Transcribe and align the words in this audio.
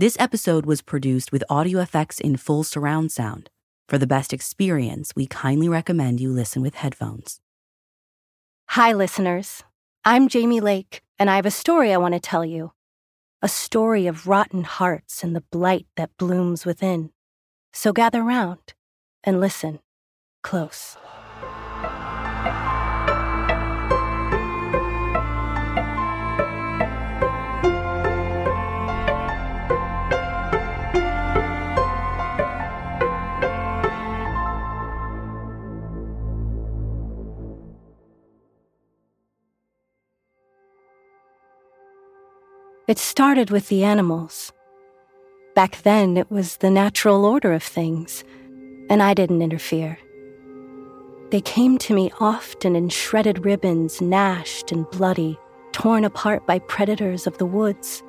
This 0.00 0.16
episode 0.20 0.64
was 0.64 0.80
produced 0.80 1.32
with 1.32 1.42
audio 1.50 1.80
effects 1.80 2.20
in 2.20 2.36
full 2.36 2.62
surround 2.62 3.10
sound. 3.10 3.50
For 3.88 3.98
the 3.98 4.06
best 4.06 4.32
experience, 4.32 5.12
we 5.16 5.26
kindly 5.26 5.68
recommend 5.68 6.20
you 6.20 6.30
listen 6.30 6.62
with 6.62 6.76
headphones. 6.76 7.40
Hi, 8.68 8.92
listeners. 8.92 9.64
I'm 10.04 10.28
Jamie 10.28 10.60
Lake, 10.60 11.02
and 11.18 11.28
I 11.28 11.34
have 11.34 11.46
a 11.46 11.50
story 11.50 11.92
I 11.92 11.96
want 11.96 12.14
to 12.14 12.20
tell 12.20 12.44
you. 12.44 12.70
A 13.42 13.48
story 13.48 14.06
of 14.06 14.28
rotten 14.28 14.62
hearts 14.62 15.24
and 15.24 15.34
the 15.34 15.42
blight 15.50 15.88
that 15.96 16.16
blooms 16.16 16.64
within. 16.64 17.10
So 17.72 17.92
gather 17.92 18.22
round 18.22 18.74
and 19.24 19.40
listen 19.40 19.80
close. 20.44 20.96
It 42.88 42.98
started 42.98 43.50
with 43.50 43.68
the 43.68 43.84
animals. 43.84 44.50
Back 45.54 45.82
then, 45.82 46.16
it 46.16 46.30
was 46.30 46.56
the 46.56 46.70
natural 46.70 47.26
order 47.26 47.52
of 47.52 47.62
things, 47.62 48.24
and 48.88 49.02
I 49.02 49.12
didn't 49.12 49.42
interfere. 49.42 49.98
They 51.30 51.42
came 51.42 51.76
to 51.76 51.94
me 51.94 52.10
often 52.18 52.74
in 52.74 52.88
shredded 52.88 53.44
ribbons, 53.44 54.00
gnashed 54.00 54.72
and 54.72 54.90
bloody, 54.90 55.38
torn 55.72 56.02
apart 56.02 56.46
by 56.46 56.60
predators 56.60 57.26
of 57.26 57.36
the 57.36 57.44
woods. 57.44 58.02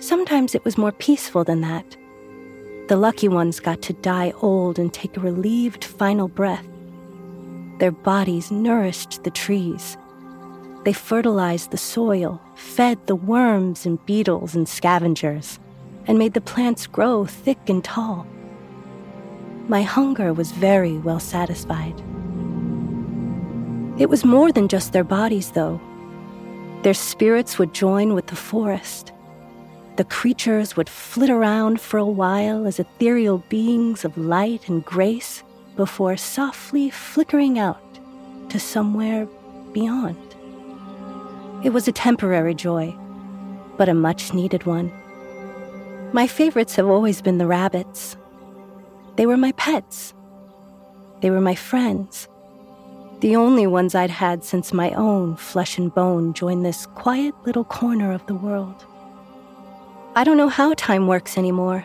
Sometimes 0.00 0.56
it 0.56 0.64
was 0.64 0.76
more 0.76 0.90
peaceful 0.90 1.44
than 1.44 1.60
that. 1.60 1.96
The 2.88 2.96
lucky 2.96 3.28
ones 3.28 3.60
got 3.60 3.80
to 3.82 3.92
die 3.92 4.32
old 4.42 4.80
and 4.80 4.92
take 4.92 5.16
a 5.16 5.20
relieved 5.20 5.84
final 5.84 6.26
breath. 6.26 6.66
Their 7.78 7.92
bodies 7.92 8.50
nourished 8.50 9.22
the 9.22 9.30
trees 9.30 9.96
they 10.88 10.92
fertilized 10.94 11.70
the 11.70 11.76
soil, 11.76 12.40
fed 12.54 12.96
the 13.06 13.14
worms 13.14 13.84
and 13.84 14.06
beetles 14.06 14.54
and 14.54 14.66
scavengers, 14.66 15.58
and 16.06 16.18
made 16.18 16.32
the 16.32 16.40
plants 16.40 16.86
grow 16.86 17.26
thick 17.26 17.58
and 17.68 17.84
tall. 17.84 18.26
My 19.68 19.82
hunger 19.82 20.32
was 20.32 20.50
very 20.50 20.96
well 20.96 21.20
satisfied. 21.20 21.94
It 24.00 24.08
was 24.08 24.24
more 24.24 24.50
than 24.50 24.66
just 24.66 24.94
their 24.94 25.04
bodies, 25.04 25.50
though. 25.50 25.78
Their 26.84 26.94
spirits 26.94 27.58
would 27.58 27.74
join 27.74 28.14
with 28.14 28.28
the 28.28 28.36
forest. 28.50 29.12
The 29.96 30.04
creatures 30.04 30.74
would 30.74 30.88
flit 30.88 31.28
around 31.28 31.82
for 31.82 31.98
a 31.98 32.06
while 32.22 32.66
as 32.66 32.80
ethereal 32.80 33.44
beings 33.50 34.06
of 34.06 34.16
light 34.16 34.70
and 34.70 34.82
grace 34.82 35.42
before 35.76 36.16
softly 36.16 36.88
flickering 36.88 37.58
out 37.58 38.00
to 38.48 38.58
somewhere 38.58 39.28
beyond. 39.74 40.27
It 41.64 41.72
was 41.72 41.88
a 41.88 41.92
temporary 41.92 42.54
joy, 42.54 42.96
but 43.76 43.88
a 43.88 43.94
much 43.94 44.32
needed 44.32 44.64
one. 44.64 44.92
My 46.12 46.26
favorites 46.26 46.76
have 46.76 46.86
always 46.86 47.20
been 47.20 47.38
the 47.38 47.46
rabbits. 47.46 48.16
They 49.16 49.26
were 49.26 49.36
my 49.36 49.52
pets. 49.52 50.14
They 51.20 51.30
were 51.30 51.40
my 51.40 51.54
friends. 51.54 52.28
The 53.20 53.36
only 53.36 53.66
ones 53.66 53.94
I'd 53.94 54.10
had 54.10 54.44
since 54.44 54.72
my 54.72 54.92
own 54.92 55.36
flesh 55.36 55.76
and 55.76 55.92
bone 55.92 56.32
joined 56.32 56.64
this 56.64 56.86
quiet 56.86 57.34
little 57.44 57.64
corner 57.64 58.12
of 58.12 58.24
the 58.26 58.34
world. 58.34 58.86
I 60.14 60.24
don't 60.24 60.36
know 60.36 60.48
how 60.48 60.74
time 60.74 61.06
works 61.06 61.36
anymore. 61.36 61.84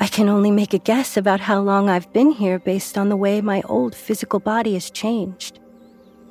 I 0.00 0.06
can 0.06 0.28
only 0.28 0.50
make 0.50 0.72
a 0.72 0.78
guess 0.78 1.16
about 1.16 1.40
how 1.40 1.60
long 1.60 1.90
I've 1.90 2.12
been 2.12 2.30
here 2.30 2.58
based 2.58 2.96
on 2.96 3.08
the 3.08 3.16
way 3.16 3.40
my 3.40 3.62
old 3.62 3.94
physical 3.94 4.40
body 4.40 4.74
has 4.74 4.90
changed. 4.90 5.59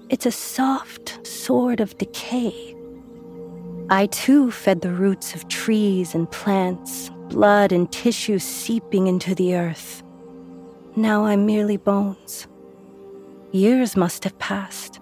It's 0.10 0.26
a 0.26 0.32
soft 0.32 1.26
sword 1.26 1.80
of 1.80 1.96
decay. 2.00 2.76
I 3.92 4.08
too 4.08 4.50
fed 4.50 4.82
the 4.82 4.92
roots 4.92 5.36
of 5.36 5.48
trees 5.50 6.16
and 6.16 6.30
plants, 6.32 7.12
blood 7.28 7.72
and 7.72 7.92
tissue 7.92 8.40
seeping 8.40 9.06
into 9.06 9.36
the 9.36 9.56
earth. 9.56 10.02
Now 10.96 11.26
I'm 11.26 11.46
merely 11.46 11.78
bones. 11.78 12.48
Years 13.52 13.96
must 13.96 14.24
have 14.24 14.38
passed. 14.40 15.00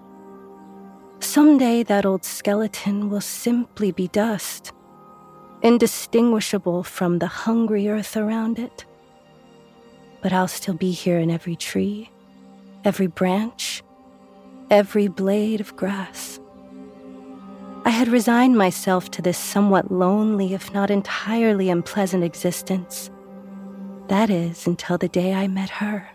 Someday 1.20 1.82
that 1.84 2.04
old 2.04 2.22
skeleton 2.22 3.08
will 3.08 3.22
simply 3.22 3.92
be 3.92 4.08
dust, 4.08 4.72
indistinguishable 5.62 6.82
from 6.82 7.18
the 7.18 7.26
hungry 7.28 7.88
earth 7.88 8.14
around 8.14 8.58
it. 8.58 8.84
But 10.20 10.34
I'll 10.34 10.48
still 10.48 10.74
be 10.74 10.90
here 10.90 11.18
in 11.18 11.30
every 11.30 11.56
tree, 11.56 12.10
every 12.84 13.06
branch, 13.06 13.82
every 14.70 15.08
blade 15.08 15.60
of 15.60 15.76
grass. 15.76 16.38
I 17.84 17.90
had 17.90 18.08
resigned 18.08 18.56
myself 18.58 19.10
to 19.12 19.22
this 19.22 19.38
somewhat 19.38 19.90
lonely, 19.90 20.52
if 20.52 20.72
not 20.74 20.90
entirely 20.90 21.70
unpleasant 21.70 22.22
existence. 22.22 23.10
That 24.08 24.28
is, 24.30 24.66
until 24.66 24.98
the 24.98 25.08
day 25.08 25.32
I 25.32 25.48
met 25.48 25.70
her. 25.70 26.08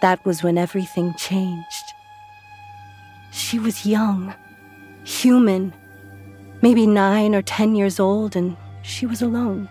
That 0.00 0.24
was 0.24 0.42
when 0.42 0.58
everything 0.58 1.14
changed. 1.14 1.84
She 3.32 3.58
was 3.58 3.84
young, 3.84 4.34
human, 5.04 5.74
maybe 6.62 6.86
nine 6.86 7.34
or 7.34 7.42
ten 7.42 7.74
years 7.74 7.98
old, 7.98 8.36
and 8.36 8.56
she 8.82 9.06
was 9.06 9.22
alone. 9.22 9.68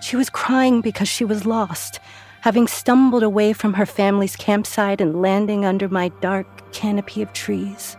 She 0.00 0.16
was 0.16 0.30
crying 0.30 0.80
because 0.80 1.08
she 1.08 1.24
was 1.24 1.44
lost, 1.44 2.00
having 2.40 2.66
stumbled 2.66 3.22
away 3.22 3.52
from 3.52 3.74
her 3.74 3.86
family's 3.86 4.36
campsite 4.36 5.00
and 5.00 5.20
landing 5.20 5.64
under 5.64 5.88
my 5.88 6.08
dark 6.20 6.72
canopy 6.72 7.22
of 7.22 7.32
trees. 7.32 7.96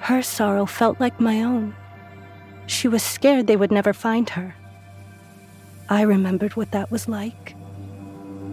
Her 0.00 0.22
sorrow 0.22 0.66
felt 0.66 1.00
like 1.00 1.18
my 1.18 1.42
own. 1.42 1.74
She 2.66 2.88
was 2.88 3.02
scared 3.02 3.46
they 3.46 3.56
would 3.56 3.72
never 3.72 3.92
find 3.92 4.30
her. 4.30 4.54
I 5.88 6.02
remembered 6.02 6.56
what 6.56 6.70
that 6.72 6.90
was 6.90 7.08
like. 7.08 7.54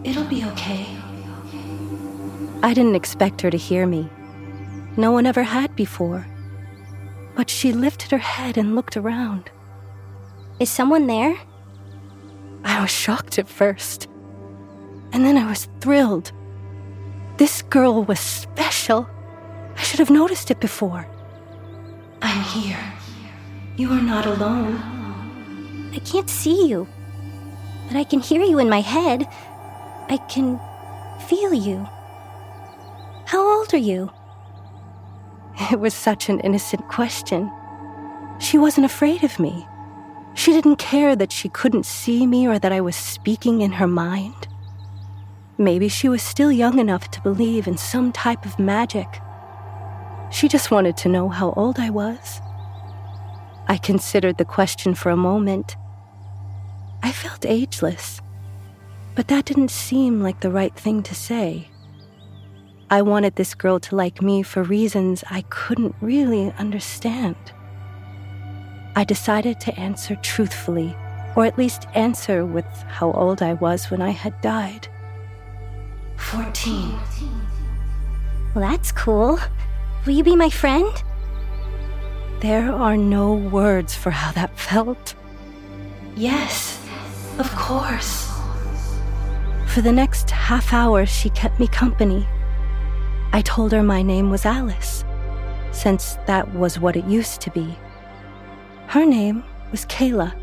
It'll 0.04 0.24
be 0.24 0.44
okay. 0.44 0.86
I 2.62 2.74
didn't 2.74 2.96
expect 2.96 3.40
her 3.40 3.50
to 3.50 3.56
hear 3.56 3.86
me. 3.86 4.08
No 4.96 5.10
one 5.12 5.26
ever 5.26 5.42
had 5.42 5.74
before. 5.74 6.26
But 7.34 7.48
she 7.48 7.72
lifted 7.72 8.10
her 8.10 8.18
head 8.18 8.58
and 8.58 8.74
looked 8.74 8.96
around. 8.96 9.50
Is 10.60 10.70
someone 10.70 11.06
there? 11.06 11.38
I 12.64 12.80
was 12.80 12.90
shocked 12.90 13.38
at 13.38 13.48
first. 13.48 14.06
And 15.12 15.24
then 15.24 15.36
I 15.36 15.48
was 15.48 15.68
thrilled. 15.80 16.32
This 17.36 17.62
girl 17.62 18.04
was 18.04 18.20
special. 18.20 19.08
I 19.76 19.82
should 19.82 19.98
have 19.98 20.10
noticed 20.10 20.50
it 20.50 20.60
before. 20.60 21.06
I'm 22.22 22.42
here. 22.44 22.78
You 23.76 23.90
are 23.92 24.00
not 24.00 24.26
alone. 24.26 24.80
I 25.94 25.98
can't 25.98 26.30
see 26.30 26.68
you, 26.68 26.86
but 27.88 27.96
I 27.96 28.04
can 28.04 28.20
hear 28.20 28.42
you 28.42 28.58
in 28.58 28.68
my 28.68 28.80
head. 28.80 29.26
I 30.08 30.18
can 30.28 30.58
feel 31.28 31.52
you. 31.52 31.86
How 33.26 33.58
old 33.58 33.72
are 33.74 33.78
you? 33.78 34.10
It 35.70 35.80
was 35.80 35.94
such 35.94 36.28
an 36.28 36.40
innocent 36.40 36.88
question. 36.88 37.50
She 38.38 38.58
wasn't 38.58 38.86
afraid 38.86 39.24
of 39.24 39.38
me. 39.38 39.66
She 40.34 40.52
didn't 40.52 40.76
care 40.76 41.14
that 41.16 41.32
she 41.32 41.48
couldn't 41.48 41.86
see 41.86 42.26
me 42.26 42.46
or 42.46 42.58
that 42.58 42.72
I 42.72 42.80
was 42.80 42.96
speaking 42.96 43.60
in 43.60 43.72
her 43.72 43.86
mind. 43.86 44.48
Maybe 45.58 45.88
she 45.88 46.08
was 46.08 46.22
still 46.22 46.50
young 46.50 46.78
enough 46.78 47.10
to 47.10 47.20
believe 47.20 47.66
in 47.66 47.76
some 47.76 48.12
type 48.12 48.46
of 48.46 48.58
magic. 48.58 49.06
She 50.30 50.48
just 50.48 50.70
wanted 50.70 50.96
to 50.98 51.08
know 51.08 51.28
how 51.28 51.52
old 51.52 51.78
I 51.78 51.90
was. 51.90 52.40
I 53.68 53.76
considered 53.76 54.38
the 54.38 54.44
question 54.44 54.94
for 54.94 55.10
a 55.10 55.16
moment. 55.16 55.76
I 57.02 57.12
felt 57.12 57.44
ageless, 57.44 58.20
but 59.14 59.28
that 59.28 59.44
didn't 59.44 59.70
seem 59.70 60.22
like 60.22 60.40
the 60.40 60.50
right 60.50 60.74
thing 60.74 61.02
to 61.04 61.14
say. 61.14 61.68
I 62.90 63.02
wanted 63.02 63.36
this 63.36 63.54
girl 63.54 63.78
to 63.80 63.96
like 63.96 64.20
me 64.22 64.42
for 64.42 64.62
reasons 64.62 65.24
I 65.30 65.42
couldn't 65.48 65.94
really 66.00 66.52
understand. 66.58 67.36
I 68.94 69.04
decided 69.04 69.60
to 69.60 69.78
answer 69.78 70.16
truthfully, 70.16 70.94
or 71.34 71.46
at 71.46 71.56
least 71.56 71.86
answer 71.94 72.44
with 72.44 72.66
how 72.88 73.12
old 73.12 73.42
I 73.42 73.54
was 73.54 73.90
when 73.90 74.02
I 74.02 74.10
had 74.10 74.38
died. 74.42 74.88
14. 76.22 76.98
Well, 78.54 78.70
that's 78.70 78.92
cool. 78.92 79.38
Will 80.06 80.12
you 80.12 80.24
be 80.24 80.36
my 80.36 80.50
friend? 80.50 80.90
There 82.40 82.72
are 82.72 82.96
no 82.96 83.34
words 83.34 83.94
for 83.94 84.10
how 84.10 84.32
that 84.32 84.58
felt. 84.58 85.14
Yes, 86.16 86.80
of 87.38 87.50
course. 87.54 88.30
For 89.66 89.80
the 89.80 89.92
next 89.92 90.30
half 90.30 90.72
hour, 90.72 91.06
she 91.06 91.30
kept 91.30 91.60
me 91.60 91.66
company. 91.66 92.26
I 93.32 93.42
told 93.42 93.72
her 93.72 93.82
my 93.82 94.02
name 94.02 94.30
was 94.30 94.44
Alice, 94.44 95.04
since 95.70 96.18
that 96.26 96.52
was 96.54 96.78
what 96.78 96.96
it 96.96 97.04
used 97.04 97.40
to 97.42 97.50
be. 97.50 97.76
Her 98.88 99.06
name 99.06 99.44
was 99.70 99.86
Kayla. 99.86 100.34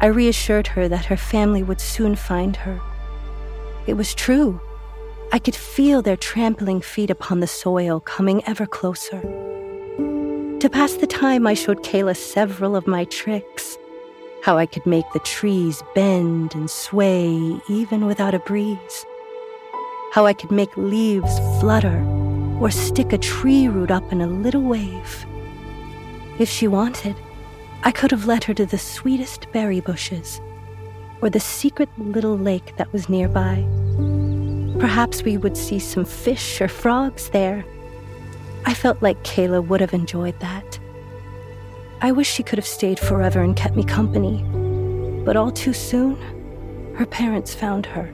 I 0.00 0.06
reassured 0.06 0.66
her 0.68 0.88
that 0.88 1.06
her 1.06 1.16
family 1.16 1.62
would 1.62 1.80
soon 1.80 2.14
find 2.14 2.56
her. 2.56 2.80
It 3.86 3.94
was 3.94 4.14
true. 4.14 4.60
I 5.32 5.38
could 5.38 5.54
feel 5.54 6.00
their 6.00 6.16
trampling 6.16 6.80
feet 6.80 7.10
upon 7.10 7.40
the 7.40 7.46
soil 7.46 8.00
coming 8.00 8.42
ever 8.46 8.66
closer. 8.66 9.20
To 9.20 10.70
pass 10.70 10.94
the 10.94 11.06
time, 11.06 11.46
I 11.46 11.54
showed 11.54 11.82
Kayla 11.82 12.16
several 12.16 12.76
of 12.76 12.86
my 12.86 13.04
tricks 13.04 13.76
how 14.42 14.58
I 14.58 14.66
could 14.66 14.84
make 14.86 15.04
the 15.12 15.20
trees 15.20 15.82
bend 15.94 16.54
and 16.54 16.70
sway 16.70 17.60
even 17.68 18.06
without 18.06 18.34
a 18.34 18.38
breeze, 18.38 19.06
how 20.12 20.26
I 20.26 20.34
could 20.34 20.50
make 20.50 20.76
leaves 20.76 21.38
flutter 21.60 22.04
or 22.60 22.70
stick 22.70 23.12
a 23.12 23.18
tree 23.18 23.68
root 23.68 23.90
up 23.90 24.12
in 24.12 24.20
a 24.20 24.26
little 24.26 24.62
wave. 24.62 25.26
If 26.38 26.48
she 26.48 26.68
wanted, 26.68 27.16
I 27.82 27.90
could 27.90 28.10
have 28.10 28.26
led 28.26 28.44
her 28.44 28.54
to 28.54 28.66
the 28.66 28.78
sweetest 28.78 29.50
berry 29.52 29.80
bushes 29.80 30.40
or 31.24 31.30
the 31.30 31.40
secret 31.40 31.88
little 31.96 32.36
lake 32.36 32.76
that 32.76 32.92
was 32.92 33.08
nearby. 33.08 33.64
Perhaps 34.78 35.22
we 35.22 35.38
would 35.38 35.56
see 35.56 35.78
some 35.78 36.04
fish 36.04 36.60
or 36.60 36.68
frogs 36.68 37.30
there. 37.30 37.64
I 38.66 38.74
felt 38.74 39.00
like 39.00 39.24
Kayla 39.24 39.66
would 39.66 39.80
have 39.80 39.94
enjoyed 39.94 40.38
that. 40.40 40.78
I 42.02 42.12
wish 42.12 42.30
she 42.30 42.42
could 42.42 42.58
have 42.58 42.66
stayed 42.66 42.98
forever 42.98 43.40
and 43.40 43.56
kept 43.56 43.74
me 43.74 43.84
company. 43.84 44.44
But 45.24 45.36
all 45.36 45.50
too 45.50 45.72
soon, 45.72 46.16
her 46.96 47.06
parents 47.06 47.54
found 47.54 47.86
her. 47.86 48.12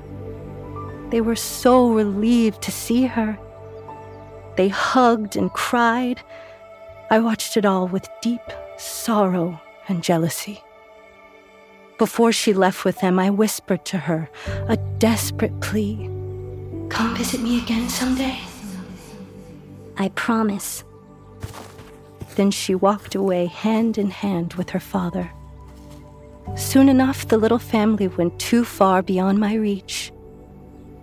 They 1.11 1.21
were 1.21 1.35
so 1.35 1.93
relieved 1.93 2.63
to 2.63 2.71
see 2.71 3.07
her. 3.07 3.37
They 4.57 4.69
hugged 4.69 5.35
and 5.35 5.53
cried. 5.53 6.23
I 7.11 7.19
watched 7.19 7.57
it 7.57 7.65
all 7.65 7.89
with 7.89 8.09
deep 8.23 8.53
sorrow 8.77 9.61
and 9.89 10.05
jealousy. 10.05 10.63
Before 12.01 12.33
she 12.33 12.55
left 12.55 12.87
with 12.87 13.01
them, 13.03 13.19
I 13.19 13.29
whispered 13.29 13.85
to 13.85 13.99
her 13.99 14.31
a 14.69 14.79
desperate 14.99 15.61
plea 15.61 16.09
Come 16.89 17.15
visit 17.15 17.43
me 17.43 17.59
again 17.59 17.91
someday. 17.91 18.39
I 19.99 20.09
promise. 20.09 20.83
Then 22.37 22.53
she 22.53 22.75
walked 22.75 23.15
away 23.15 23.45
hand 23.45 23.99
in 23.99 24.09
hand 24.09 24.55
with 24.55 24.71
her 24.71 24.81
father. 24.81 25.31
Soon 26.57 26.89
enough, 26.89 27.29
the 27.29 27.37
little 27.37 27.59
family 27.59 28.09
went 28.09 28.41
too 28.41 28.65
far 28.65 29.03
beyond 29.03 29.39
my 29.39 29.53
reach. 29.53 30.11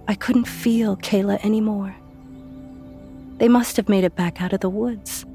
I 0.08 0.16
couldn't 0.16 0.48
feel 0.48 0.98
Kayla 0.98 1.46
anymore. 1.46 1.96
They 3.38 3.50
must 3.50 3.78
have 3.78 3.88
made 3.88 4.04
it 4.04 4.16
back 4.16 4.42
out 4.42 4.52
of 4.52 4.62
the 4.62 4.70
woods. 4.84 5.28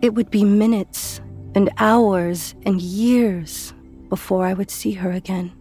It 0.00 0.14
would 0.14 0.30
be 0.30 0.44
minutes 0.44 1.20
and 1.54 1.68
hours 1.76 2.54
and 2.64 2.80
years 2.80 3.74
before 4.08 4.46
I 4.46 4.54
would 4.54 4.70
see 4.70 4.92
her 4.92 5.10
again. 5.10 5.52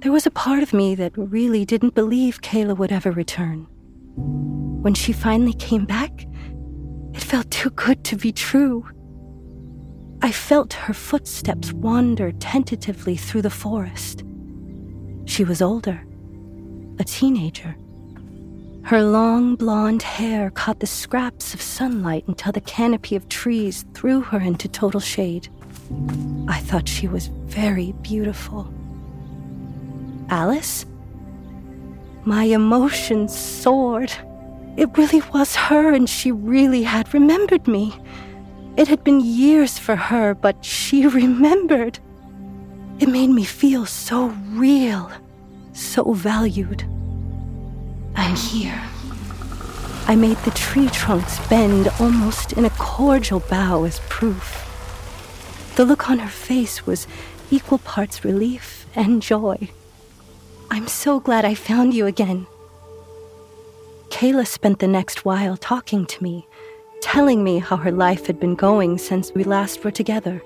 There 0.00 0.12
was 0.12 0.26
a 0.26 0.30
part 0.30 0.62
of 0.62 0.72
me 0.72 0.94
that 0.94 1.12
really 1.16 1.64
didn't 1.64 1.94
believe 1.94 2.42
Kayla 2.42 2.76
would 2.76 2.92
ever 2.92 3.10
return. 3.10 3.66
When 4.82 4.94
she 4.94 5.12
finally 5.12 5.54
came 5.54 5.84
back, 5.84 6.26
it 7.14 7.22
felt 7.22 7.50
too 7.50 7.70
good 7.70 8.04
to 8.04 8.16
be 8.16 8.32
true. 8.32 8.86
I 10.22 10.32
felt 10.32 10.72
her 10.74 10.94
footsteps 10.94 11.72
wander 11.72 12.32
tentatively 12.32 13.16
through 13.16 13.42
the 13.42 13.50
forest. 13.50 14.22
She 15.24 15.44
was 15.44 15.60
older, 15.60 16.04
a 16.98 17.04
teenager. 17.04 17.76
Her 18.82 19.02
long 19.02 19.56
blonde 19.56 20.02
hair 20.02 20.50
caught 20.50 20.78
the 20.78 20.86
scraps 20.86 21.52
of 21.54 21.60
sunlight 21.60 22.24
until 22.28 22.52
the 22.52 22.60
canopy 22.60 23.16
of 23.16 23.28
trees 23.28 23.84
threw 23.94 24.20
her 24.20 24.38
into 24.38 24.68
total 24.68 25.00
shade. 25.00 25.48
I 26.48 26.60
thought 26.60 26.88
she 26.88 27.08
was 27.08 27.26
very 27.26 27.92
beautiful. 28.02 28.72
Alice? 30.28 30.86
My 32.24 32.44
emotions 32.44 33.36
soared. 33.36 34.12
It 34.76 34.96
really 34.98 35.22
was 35.32 35.54
her, 35.56 35.92
and 35.92 36.08
she 36.08 36.32
really 36.32 36.82
had 36.82 37.14
remembered 37.14 37.66
me. 37.66 37.94
It 38.76 38.88
had 38.88 39.04
been 39.04 39.20
years 39.20 39.78
for 39.78 39.96
her, 39.96 40.34
but 40.34 40.64
she 40.64 41.06
remembered. 41.22 41.98
It 42.98 43.08
made 43.08 43.30
me 43.30 43.44
feel 43.44 43.86
so 43.86 44.26
real, 44.50 45.10
so 45.72 46.12
valued. 46.12 46.82
I'm 48.16 48.34
here. 48.34 48.82
I 50.08 50.16
made 50.16 50.38
the 50.38 50.50
tree 50.52 50.88
trunks 50.88 51.44
bend 51.48 51.88
almost 52.00 52.52
in 52.52 52.64
a 52.64 52.70
cordial 52.70 53.40
bow 53.40 53.84
as 53.84 54.00
proof. 54.08 54.65
The 55.76 55.84
look 55.84 56.08
on 56.08 56.20
her 56.20 56.30
face 56.30 56.86
was 56.86 57.06
equal 57.50 57.76
parts 57.76 58.24
relief 58.24 58.86
and 58.96 59.20
joy. 59.20 59.68
I'm 60.70 60.88
so 60.88 61.20
glad 61.20 61.44
I 61.44 61.54
found 61.54 61.92
you 61.92 62.06
again. 62.06 62.46
Kayla 64.08 64.46
spent 64.46 64.78
the 64.78 64.88
next 64.88 65.26
while 65.26 65.58
talking 65.58 66.06
to 66.06 66.22
me, 66.22 66.46
telling 67.02 67.44
me 67.44 67.58
how 67.58 67.76
her 67.76 67.92
life 67.92 68.26
had 68.26 68.40
been 68.40 68.54
going 68.54 68.96
since 68.96 69.34
we 69.34 69.44
last 69.44 69.84
were 69.84 69.90
together. 69.90 70.42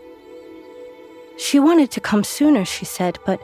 She 1.39 1.61
wanted 1.61 1.93
to 1.93 2.01
come 2.01 2.25
sooner, 2.25 2.65
she 2.65 2.85
said, 2.85 3.21
but 3.25 3.41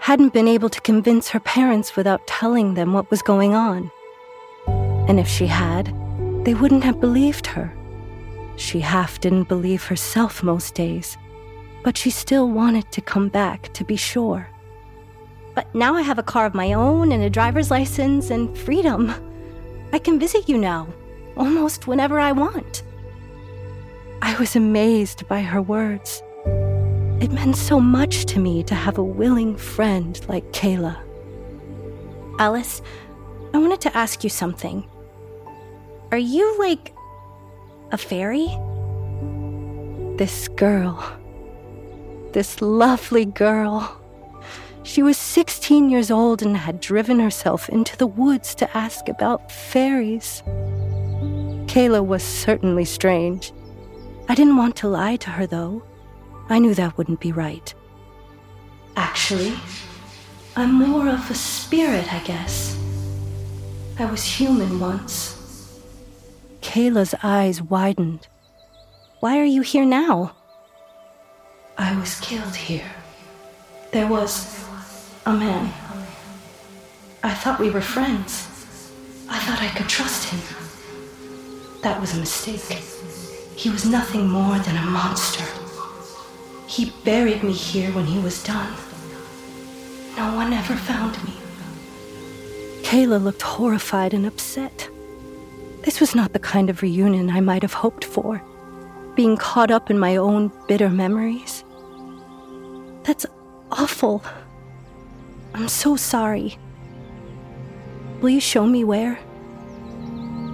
hadn't 0.00 0.32
been 0.32 0.48
able 0.48 0.68
to 0.68 0.80
convince 0.80 1.28
her 1.28 1.40
parents 1.40 1.94
without 1.94 2.26
telling 2.26 2.74
them 2.74 2.92
what 2.92 3.08
was 3.08 3.22
going 3.22 3.54
on. 3.54 3.92
And 5.06 5.20
if 5.20 5.28
she 5.28 5.46
had, 5.46 5.94
they 6.44 6.54
wouldn't 6.54 6.82
have 6.82 7.00
believed 7.00 7.46
her. 7.46 7.72
She 8.60 8.80
half 8.80 9.18
didn't 9.20 9.48
believe 9.48 9.84
herself 9.84 10.42
most 10.42 10.74
days, 10.74 11.16
but 11.82 11.96
she 11.96 12.10
still 12.10 12.46
wanted 12.50 12.92
to 12.92 13.00
come 13.00 13.30
back 13.30 13.72
to 13.72 13.84
be 13.84 13.96
sure. 13.96 14.50
But 15.54 15.74
now 15.74 15.94
I 15.94 16.02
have 16.02 16.18
a 16.18 16.22
car 16.22 16.44
of 16.44 16.52
my 16.52 16.74
own 16.74 17.10
and 17.10 17.22
a 17.22 17.30
driver's 17.30 17.70
license 17.70 18.28
and 18.28 18.56
freedom. 18.56 19.14
I 19.94 19.98
can 19.98 20.20
visit 20.20 20.46
you 20.46 20.58
now, 20.58 20.88
almost 21.38 21.86
whenever 21.86 22.20
I 22.20 22.32
want. 22.32 22.82
I 24.20 24.38
was 24.38 24.54
amazed 24.54 25.26
by 25.26 25.40
her 25.40 25.62
words. 25.62 26.22
It 27.18 27.32
meant 27.32 27.56
so 27.56 27.80
much 27.80 28.26
to 28.26 28.40
me 28.40 28.62
to 28.64 28.74
have 28.74 28.98
a 28.98 29.02
willing 29.02 29.56
friend 29.56 30.20
like 30.28 30.52
Kayla. 30.52 30.98
Alice, 32.38 32.82
I 33.54 33.58
wanted 33.58 33.80
to 33.80 33.96
ask 33.96 34.22
you 34.22 34.28
something. 34.28 34.86
Are 36.12 36.18
you 36.18 36.58
like 36.58 36.92
a 37.92 37.98
fairy? 37.98 38.46
This 40.16 40.48
girl, 40.48 41.02
this 42.32 42.60
lovely 42.60 43.24
girl, 43.24 44.00
she 44.82 45.02
was 45.02 45.16
16 45.16 45.90
years 45.90 46.10
old 46.10 46.42
and 46.42 46.56
had 46.56 46.80
driven 46.80 47.18
herself 47.18 47.68
into 47.68 47.96
the 47.96 48.06
woods 48.06 48.54
to 48.56 48.76
ask 48.76 49.08
about 49.08 49.52
fairies. 49.52 50.42
Kayla 51.66 52.04
was 52.04 52.22
certainly 52.22 52.84
strange. 52.84 53.52
I 54.28 54.34
didn't 54.34 54.56
want 54.56 54.76
to 54.76 54.88
lie 54.88 55.16
to 55.16 55.30
her, 55.30 55.46
though. 55.46 55.82
I 56.48 56.58
knew 56.58 56.74
that 56.74 56.96
wouldn't 56.98 57.20
be 57.20 57.32
right. 57.32 57.72
Actually, 58.96 59.54
I'm 60.56 60.74
more 60.74 61.08
of 61.08 61.30
a 61.30 61.34
spirit, 61.34 62.12
I 62.12 62.18
guess. 62.24 62.76
I 63.98 64.06
was 64.06 64.24
human 64.24 64.80
once. 64.80 65.39
Kayla's 66.60 67.14
eyes 67.22 67.62
widened. 67.62 68.28
Why 69.20 69.38
are 69.38 69.44
you 69.44 69.62
here 69.62 69.84
now? 69.84 70.36
I 71.76 71.98
was 71.98 72.20
killed 72.20 72.54
here. 72.54 72.90
There 73.92 74.06
was 74.06 74.64
a 75.26 75.32
man. 75.32 75.72
I 77.22 77.34
thought 77.34 77.60
we 77.60 77.70
were 77.70 77.80
friends. 77.80 78.46
I 79.28 79.38
thought 79.40 79.62
I 79.62 79.68
could 79.68 79.88
trust 79.88 80.28
him. 80.30 80.40
That 81.82 82.00
was 82.00 82.14
a 82.14 82.20
mistake. 82.20 82.82
He 83.56 83.70
was 83.70 83.84
nothing 83.86 84.28
more 84.28 84.58
than 84.58 84.76
a 84.76 84.86
monster. 84.86 85.44
He 86.66 86.92
buried 87.04 87.42
me 87.42 87.52
here 87.52 87.90
when 87.92 88.06
he 88.06 88.18
was 88.18 88.42
done. 88.42 88.74
No 90.16 90.34
one 90.34 90.52
ever 90.52 90.76
found 90.76 91.22
me. 91.24 91.34
Kayla 92.82 93.22
looked 93.22 93.42
horrified 93.42 94.14
and 94.14 94.26
upset. 94.26 94.88
This 95.82 96.00
was 96.00 96.14
not 96.14 96.32
the 96.32 96.38
kind 96.38 96.68
of 96.68 96.82
reunion 96.82 97.30
I 97.30 97.40
might 97.40 97.62
have 97.62 97.72
hoped 97.72 98.04
for, 98.04 98.42
being 99.14 99.36
caught 99.36 99.70
up 99.70 99.90
in 99.90 99.98
my 99.98 100.16
own 100.16 100.52
bitter 100.68 100.90
memories. 100.90 101.64
That's 103.04 103.26
awful. 103.72 104.22
I'm 105.54 105.68
so 105.68 105.96
sorry. 105.96 106.58
Will 108.20 108.30
you 108.30 108.40
show 108.40 108.66
me 108.66 108.84
where? 108.84 109.18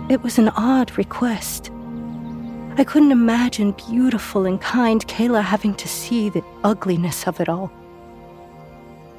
It 0.08 0.22
was 0.22 0.38
an 0.38 0.50
odd 0.50 0.96
request. 0.96 1.70
I 2.78 2.84
couldn't 2.84 3.10
imagine 3.10 3.72
beautiful 3.72 4.46
and 4.46 4.60
kind 4.60 5.04
Kayla 5.08 5.42
having 5.42 5.74
to 5.74 5.88
see 5.88 6.28
the 6.28 6.44
ugliness 6.62 7.26
of 7.26 7.40
it 7.40 7.48
all. 7.48 7.72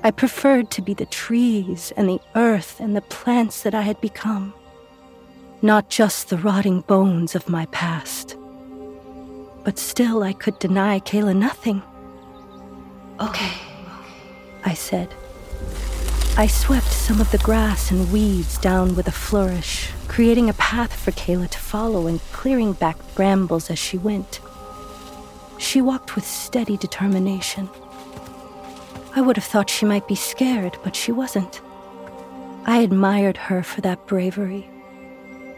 I 0.04 0.12
preferred 0.12 0.72
to 0.72 0.82
be 0.82 0.94
the 0.94 1.08
trees 1.08 1.92
and 1.98 2.08
the 2.08 2.22
earth 2.36 2.80
and 2.80 2.96
the 2.96 3.02
plants 3.02 3.64
that 3.64 3.76
I 3.76 3.82
had 3.82 4.00
become, 4.00 4.54
not 5.62 5.90
just 5.90 6.30
the 6.30 6.38
rotting 6.38 6.82
bones 6.82 7.34
of 7.34 7.50
my 7.50 7.66
past. 7.68 8.38
But 9.64 9.80
still, 9.80 10.22
I 10.22 10.34
could 10.34 10.60
deny 10.60 11.00
Kayla 11.00 11.36
nothing. 11.36 11.82
Okay, 13.20 13.54
I 14.64 14.76
said. 14.76 15.14
I 16.38 16.46
swept 16.46 16.92
some 16.92 17.20
of 17.20 17.32
the 17.32 17.40
grass 17.40 17.90
and 17.90 18.12
weeds 18.12 18.60
down 18.60 18.96
with 18.96 19.08
a 19.08 19.12
flourish, 19.12 19.90
creating 20.08 20.50
a 20.50 20.54
path 20.54 20.94
for 20.94 21.12
Kayla 21.12 21.50
to 21.50 21.58
follow 21.58 22.06
and 22.06 22.22
clearing 22.32 22.74
back 22.74 22.98
brambles 23.16 23.72
as 23.72 23.80
she 23.80 23.98
went. 23.98 24.40
She 25.58 25.82
walked 25.82 26.14
with 26.14 26.28
steady 26.28 26.78
determination. 26.78 27.68
I 29.16 29.22
would 29.22 29.38
have 29.38 29.46
thought 29.46 29.72
she 29.72 29.88
might 29.88 30.08
be 30.08 30.14
scared, 30.14 30.78
but 30.84 30.96
she 30.96 31.12
wasn't. 31.12 31.62
I 32.66 32.82
admired 32.82 33.38
her 33.38 33.64
for 33.64 33.82
that 33.82 34.06
bravery 34.06 34.70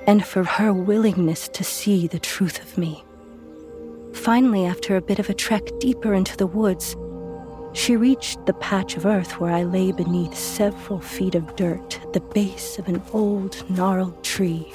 and 0.08 0.25
for 0.25 0.44
her 0.44 0.74
willingness 0.74 1.48
to 1.50 1.63
see 1.63 2.08
the 2.08 2.20
truth 2.20 2.60
of 2.62 2.77
me. 2.77 3.03
Finally, 4.13 4.65
after 4.65 4.96
a 4.96 5.01
bit 5.01 5.20
of 5.20 5.29
a 5.29 5.34
trek 5.34 5.63
deeper 5.79 6.13
into 6.13 6.36
the 6.36 6.48
woods, 6.48 6.96
she 7.74 7.96
reached 7.96 8.46
the 8.46 8.53
patch 8.53 8.98
of 8.98 9.06
earth 9.06 9.39
where 9.39 9.51
I 9.51 9.63
lay 9.63 9.91
beneath 9.91 10.36
several 10.36 11.00
feet 11.00 11.36
of 11.36 11.56
dirt 11.56 12.00
at 12.01 12.13
the 12.13 12.20
base 12.20 12.79
of 12.79 12.88
an 12.88 13.01
old, 13.13 13.70
gnarled 13.70 14.24
tree. 14.24 14.72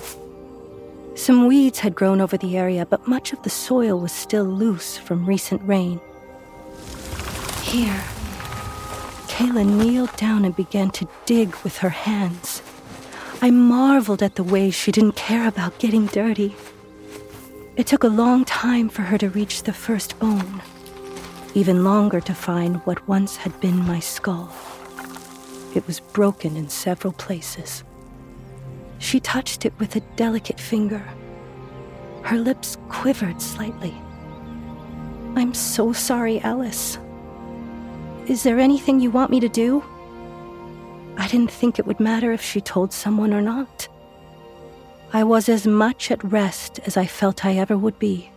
Some 1.14 1.47
weeds 1.47 1.78
had 1.78 1.95
grown 1.95 2.21
over 2.21 2.37
the 2.37 2.57
area, 2.57 2.87
but 2.87 3.07
much 3.07 3.33
of 3.33 3.43
the 3.43 3.50
soil 3.50 3.99
was 3.99 4.12
still 4.12 4.45
loose 4.45 4.97
from 4.97 5.26
recent 5.26 5.62
rain. 5.62 6.00
Here, 7.62 8.02
Kayla 9.28 9.66
kneeled 9.66 10.14
down 10.16 10.45
and 10.45 10.54
began 10.54 10.90
to 10.90 11.09
dig 11.26 11.54
with 11.64 11.78
her 11.78 11.88
hands. 11.88 12.62
I 13.43 13.50
marveled 13.50 14.23
at 14.23 14.37
the 14.37 14.45
way 14.45 14.71
she 14.71 14.93
didn't 14.93 15.17
care 15.17 15.47
about 15.47 15.79
getting 15.79 16.07
dirty. 16.07 16.55
It 17.76 17.87
took 17.87 18.05
a 18.05 18.09
long 18.09 18.45
time 18.45 18.88
for 18.88 19.03
her 19.03 19.19
to 19.19 19.29
reach 19.29 19.62
the 19.62 19.73
first 19.73 20.19
bone 20.19 20.62
even 21.55 21.85
longer 21.85 22.21
to 22.21 22.35
find 22.35 22.76
what 22.79 23.07
once 23.09 23.37
had 23.37 23.59
been 23.61 23.87
my 23.87 24.00
skull. 24.00 24.53
It 25.75 25.87
was 25.87 26.00
broken 26.00 26.57
in 26.57 26.69
several 26.69 27.12
places. 27.12 27.85
She 28.99 29.21
touched 29.21 29.64
it 29.64 29.73
with 29.79 29.95
a 29.95 30.00
delicate 30.17 30.59
finger. 30.59 31.03
Her 32.23 32.38
lips 32.38 32.76
quivered 32.88 33.41
slightly. 33.41 33.95
I'm 35.37 35.55
so 35.55 35.93
sorry, 35.93 36.41
Alice. 36.41 36.99
Is 38.26 38.43
there 38.43 38.59
anything 38.59 38.99
you 38.99 39.11
want 39.11 39.31
me 39.31 39.41
to 39.41 39.49
do? 39.49 39.85
I 41.16 41.28
didn't 41.28 41.50
think 41.50 41.78
it 41.78 41.87
would 41.87 42.00
matter 42.00 42.33
if 42.33 42.42
she 42.42 42.61
told 42.61 42.92
someone 42.92 43.33
or 43.33 43.42
not. 43.42 43.88
I 45.12 45.23
was 45.25 45.49
as 45.49 45.66
much 45.66 46.11
at 46.11 46.25
rest 46.25 46.80
as 46.87 46.97
I 46.97 47.06
felt 47.06 47.44
I 47.44 47.56
ever 47.56 47.76
would 47.78 47.99
be 47.99 48.30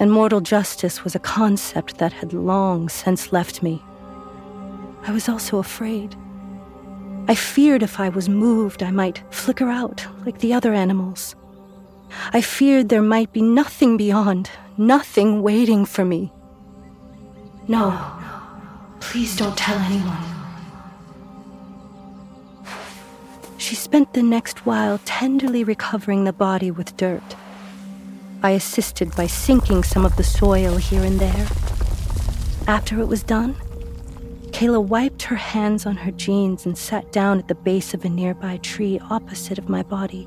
and 0.00 0.10
mortal 0.10 0.40
justice 0.40 1.04
was 1.04 1.14
a 1.14 1.18
concept 1.20 1.98
that 1.98 2.14
had 2.14 2.32
long 2.32 2.88
since 2.88 3.32
left 3.32 3.62
me. 3.62 3.82
I 5.06 5.12
was 5.12 5.28
also 5.28 5.58
afraid. 5.58 6.16
I 7.28 7.34
feared 7.34 7.82
if 7.82 8.00
I 8.00 8.08
was 8.08 8.28
moved, 8.28 8.82
I 8.82 8.90
might 8.90 9.22
flicker 9.30 9.68
out 9.68 10.06
like 10.24 10.38
the 10.38 10.54
other 10.54 10.72
animals. 10.72 11.36
I 12.32 12.40
feared 12.40 12.88
there 12.88 13.02
might 13.02 13.32
be 13.32 13.42
nothing 13.42 13.98
beyond, 13.98 14.50
nothing 14.78 15.42
waiting 15.42 15.84
for 15.84 16.04
me. 16.04 16.32
No, 17.68 17.94
please 19.00 19.36
don't 19.36 19.56
tell 19.56 19.78
anyone. 19.78 20.39
She 23.70 23.76
spent 23.76 24.14
the 24.14 24.22
next 24.24 24.66
while 24.66 24.98
tenderly 25.04 25.62
recovering 25.62 26.24
the 26.24 26.32
body 26.32 26.72
with 26.72 26.96
dirt. 26.96 27.36
I 28.42 28.50
assisted 28.50 29.14
by 29.14 29.28
sinking 29.28 29.84
some 29.84 30.04
of 30.04 30.16
the 30.16 30.24
soil 30.24 30.76
here 30.76 31.04
and 31.04 31.20
there. 31.20 31.46
After 32.66 32.98
it 32.98 33.06
was 33.06 33.22
done, 33.22 33.54
Kayla 34.50 34.84
wiped 34.84 35.22
her 35.22 35.36
hands 35.36 35.86
on 35.86 35.94
her 35.98 36.10
jeans 36.10 36.66
and 36.66 36.76
sat 36.76 37.12
down 37.12 37.38
at 37.38 37.46
the 37.46 37.54
base 37.54 37.94
of 37.94 38.04
a 38.04 38.08
nearby 38.08 38.56
tree 38.56 38.98
opposite 39.08 39.56
of 39.56 39.68
my 39.68 39.84
body. 39.84 40.26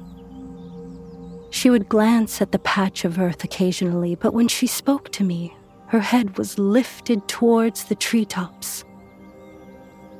She 1.49 1.69
would 1.69 1.89
glance 1.89 2.41
at 2.41 2.53
the 2.53 2.59
patch 2.59 3.03
of 3.03 3.19
earth 3.19 3.43
occasionally, 3.43 4.15
but 4.15 4.33
when 4.33 4.47
she 4.47 4.67
spoke 4.67 5.11
to 5.11 5.23
me, 5.25 5.53
her 5.87 5.99
head 5.99 6.37
was 6.37 6.57
lifted 6.57 7.27
towards 7.27 7.83
the 7.83 7.95
treetops. 7.95 8.85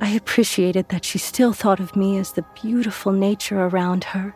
I 0.04 0.10
appreciated 0.10 0.90
that 0.90 1.06
she 1.06 1.18
still 1.18 1.54
thought 1.54 1.80
of 1.80 1.96
me 1.96 2.18
as 2.18 2.34
the 2.34 2.44
beautiful 2.62 3.14
nature 3.14 3.62
around 3.62 4.04
her 4.04 4.36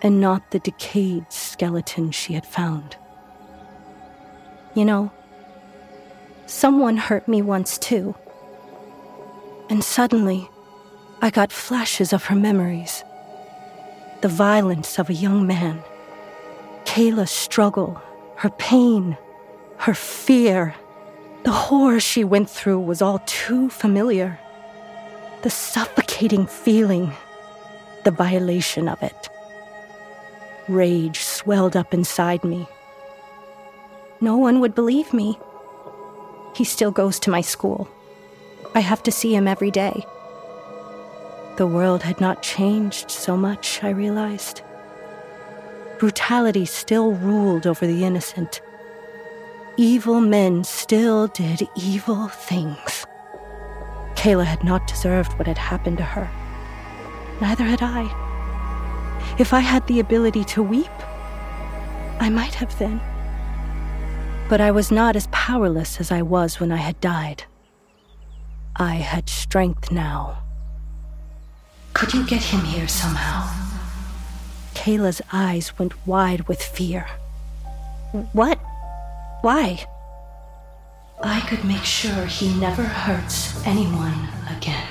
and 0.00 0.20
not 0.20 0.52
the 0.52 0.60
decayed 0.60 1.32
skeleton 1.32 2.12
she 2.12 2.34
had 2.34 2.46
found. 2.46 2.96
You 4.76 4.84
know, 4.84 5.10
someone 6.46 6.98
hurt 6.98 7.26
me 7.26 7.42
once 7.42 7.78
too. 7.78 8.14
And 9.68 9.82
suddenly, 9.82 10.48
I 11.20 11.30
got 11.30 11.50
flashes 11.50 12.12
of 12.12 12.26
her 12.26 12.36
memories. 12.36 13.02
The 14.20 14.28
violence 14.28 15.00
of 15.00 15.10
a 15.10 15.14
young 15.14 15.48
man, 15.48 15.82
Kayla's 16.84 17.32
struggle, 17.32 18.00
her 18.36 18.50
pain, 18.50 19.18
her 19.78 19.94
fear. 19.94 20.76
The 21.42 21.50
horror 21.50 21.98
she 21.98 22.22
went 22.22 22.48
through 22.48 22.78
was 22.78 23.02
all 23.02 23.18
too 23.26 23.68
familiar. 23.68 24.38
The 25.42 25.50
suffocating 25.50 26.46
feeling, 26.46 27.12
the 28.04 28.10
violation 28.10 28.88
of 28.88 29.02
it. 29.02 29.28
Rage 30.68 31.20
swelled 31.20 31.76
up 31.76 31.94
inside 31.94 32.44
me. 32.44 32.68
No 34.20 34.36
one 34.36 34.60
would 34.60 34.74
believe 34.74 35.14
me. 35.14 35.38
He 36.54 36.64
still 36.64 36.90
goes 36.90 37.18
to 37.20 37.30
my 37.30 37.40
school. 37.40 37.88
I 38.74 38.80
have 38.80 39.02
to 39.04 39.10
see 39.10 39.34
him 39.34 39.48
every 39.48 39.70
day. 39.70 40.04
The 41.56 41.66
world 41.66 42.02
had 42.02 42.20
not 42.20 42.42
changed 42.42 43.10
so 43.10 43.36
much, 43.36 43.82
I 43.82 43.90
realized. 43.90 44.60
Brutality 45.98 46.66
still 46.66 47.12
ruled 47.12 47.66
over 47.66 47.86
the 47.86 48.04
innocent. 48.04 48.60
Evil 49.78 50.20
men 50.20 50.64
still 50.64 51.28
did 51.28 51.66
evil 51.74 52.28
things. 52.28 53.06
Kayla 54.20 54.44
had 54.44 54.62
not 54.62 54.86
deserved 54.86 55.32
what 55.38 55.46
had 55.46 55.56
happened 55.56 55.96
to 55.96 56.04
her. 56.04 56.30
Neither 57.40 57.64
had 57.64 57.80
I. 57.80 58.04
If 59.38 59.54
I 59.54 59.60
had 59.60 59.86
the 59.86 59.98
ability 59.98 60.44
to 60.44 60.62
weep, 60.62 60.98
I 62.20 62.28
might 62.28 62.52
have 62.56 62.78
then. 62.78 63.00
But 64.50 64.60
I 64.60 64.72
was 64.72 64.90
not 64.90 65.16
as 65.16 65.26
powerless 65.32 66.00
as 66.00 66.12
I 66.12 66.20
was 66.20 66.60
when 66.60 66.70
I 66.70 66.76
had 66.76 67.00
died. 67.00 67.44
I 68.76 68.96
had 68.96 69.30
strength 69.30 69.90
now. 69.90 70.42
Could 71.94 72.12
you 72.12 72.26
get 72.26 72.42
him 72.42 72.60
here 72.60 72.88
somehow? 72.88 73.48
Kayla's 74.74 75.22
eyes 75.32 75.78
went 75.78 76.06
wide 76.06 76.46
with 76.46 76.62
fear. 76.62 77.06
What? 78.34 78.58
Why? 79.40 79.86
I 81.22 81.40
could 81.42 81.64
make 81.64 81.84
sure 81.84 82.24
he 82.24 82.54
never 82.58 82.82
hurts 82.82 83.66
anyone 83.66 84.28
again. 84.56 84.88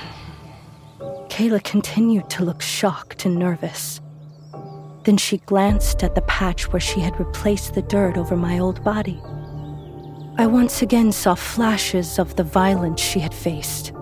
Kayla 1.28 1.62
continued 1.64 2.30
to 2.30 2.44
look 2.44 2.62
shocked 2.62 3.24
and 3.24 3.36
nervous. 3.36 4.00
Then 5.02 5.16
she 5.16 5.38
glanced 5.38 6.04
at 6.04 6.14
the 6.14 6.22
patch 6.22 6.72
where 6.72 6.80
she 6.80 7.00
had 7.00 7.18
replaced 7.18 7.74
the 7.74 7.82
dirt 7.82 8.16
over 8.16 8.36
my 8.36 8.60
old 8.60 8.84
body. 8.84 9.20
I 10.38 10.46
once 10.46 10.82
again 10.82 11.10
saw 11.10 11.34
flashes 11.34 12.18
of 12.18 12.36
the 12.36 12.44
violence 12.44 13.00
she 13.00 13.18
had 13.18 13.34
faced. 13.34 13.92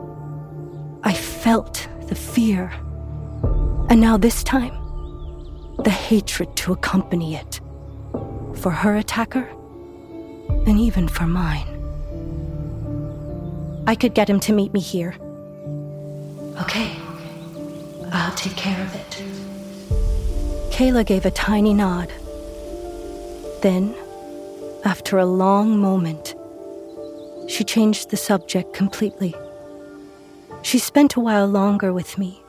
I 1.05 1.15
felt 1.15 1.89
the 2.09 2.15
fear. 2.15 2.71
And 3.89 4.01
now, 4.01 4.19
this 4.19 4.45
time, 4.45 4.75
the 5.85 5.91
hatred 5.91 6.55
to 6.57 6.73
accompany 6.73 7.37
it. 7.37 7.61
For 8.55 8.71
her 8.71 8.97
attacker, 8.97 9.49
and 10.67 10.79
even 10.79 11.09
for 11.09 11.27
mine. 11.27 11.78
I 13.89 13.95
could 13.95 14.13
get 14.13 14.29
him 14.29 14.39
to 14.41 14.53
meet 14.53 14.75
me 14.75 14.81
here. 14.81 15.17
Okay, 16.61 16.95
I'll 18.13 18.35
take 18.35 18.55
care 18.55 18.83
of 18.83 18.95
it. 18.95 19.23
Kayla 20.71 21.07
gave 21.07 21.25
a 21.25 21.31
tiny 21.31 21.73
nod. 21.73 22.13
Then, 23.63 23.95
after 24.85 25.17
a 25.17 25.25
long 25.25 25.81
moment, 25.81 26.35
she 27.49 27.65
changed 27.65 28.11
the 28.11 28.19
subject 28.19 28.75
completely. 28.75 29.35
She 30.61 30.79
spent 30.79 31.15
a 31.15 31.21
while 31.21 31.47
longer 31.47 31.91
with 31.95 32.19
me. 32.19 32.43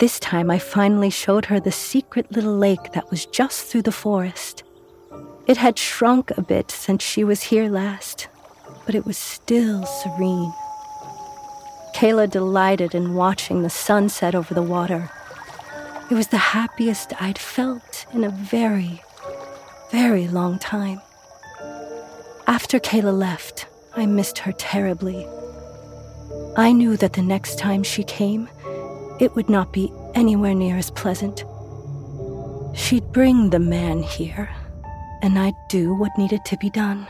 This 0.00 0.18
time, 0.18 0.50
I 0.50 0.58
finally 0.58 1.10
showed 1.10 1.44
her 1.44 1.60
the 1.60 1.70
secret 1.70 2.32
little 2.32 2.56
lake 2.56 2.94
that 2.94 3.12
was 3.12 3.26
just 3.26 3.66
through 3.66 3.82
the 3.82 3.92
forest. 3.92 4.64
It 5.46 5.58
had 5.58 5.78
shrunk 5.78 6.32
a 6.36 6.42
bit 6.42 6.72
since 6.72 7.04
she 7.04 7.22
was 7.22 7.44
here 7.44 7.68
last, 7.70 8.26
but 8.86 8.94
it 8.94 9.04
was 9.04 9.18
still 9.18 9.84
serene. 9.84 10.52
Kayla 11.94 12.30
delighted 12.30 12.94
in 12.94 13.14
watching 13.14 13.62
the 13.62 13.70
sunset 13.70 14.34
over 14.34 14.54
the 14.54 14.62
water 14.62 15.10
it 16.08 16.14
was 16.14 16.28
the 16.28 16.36
happiest 16.36 17.20
I'd 17.20 17.36
felt 17.36 18.06
in 18.12 18.22
a 18.22 18.30
very, 18.30 19.02
very 19.90 20.28
long 20.28 20.56
time. 20.60 21.00
After 22.46 22.78
Kayla 22.78 23.12
left, 23.12 23.66
I 23.96 24.06
missed 24.06 24.38
her 24.38 24.52
terribly. 24.52 25.26
I 26.56 26.70
knew 26.70 26.96
that 26.98 27.14
the 27.14 27.22
next 27.22 27.58
time 27.58 27.82
she 27.82 28.04
came, 28.04 28.48
it 29.18 29.34
would 29.34 29.50
not 29.50 29.72
be 29.72 29.92
anywhere 30.14 30.54
near 30.54 30.76
as 30.76 30.92
pleasant. 30.92 31.44
She'd 32.76 33.10
bring 33.10 33.50
the 33.50 33.58
man 33.58 34.00
here, 34.00 34.48
and 35.22 35.36
I'd 35.36 35.56
do 35.68 35.92
what 35.92 36.16
needed 36.16 36.44
to 36.44 36.56
be 36.58 36.70
done. 36.70 37.08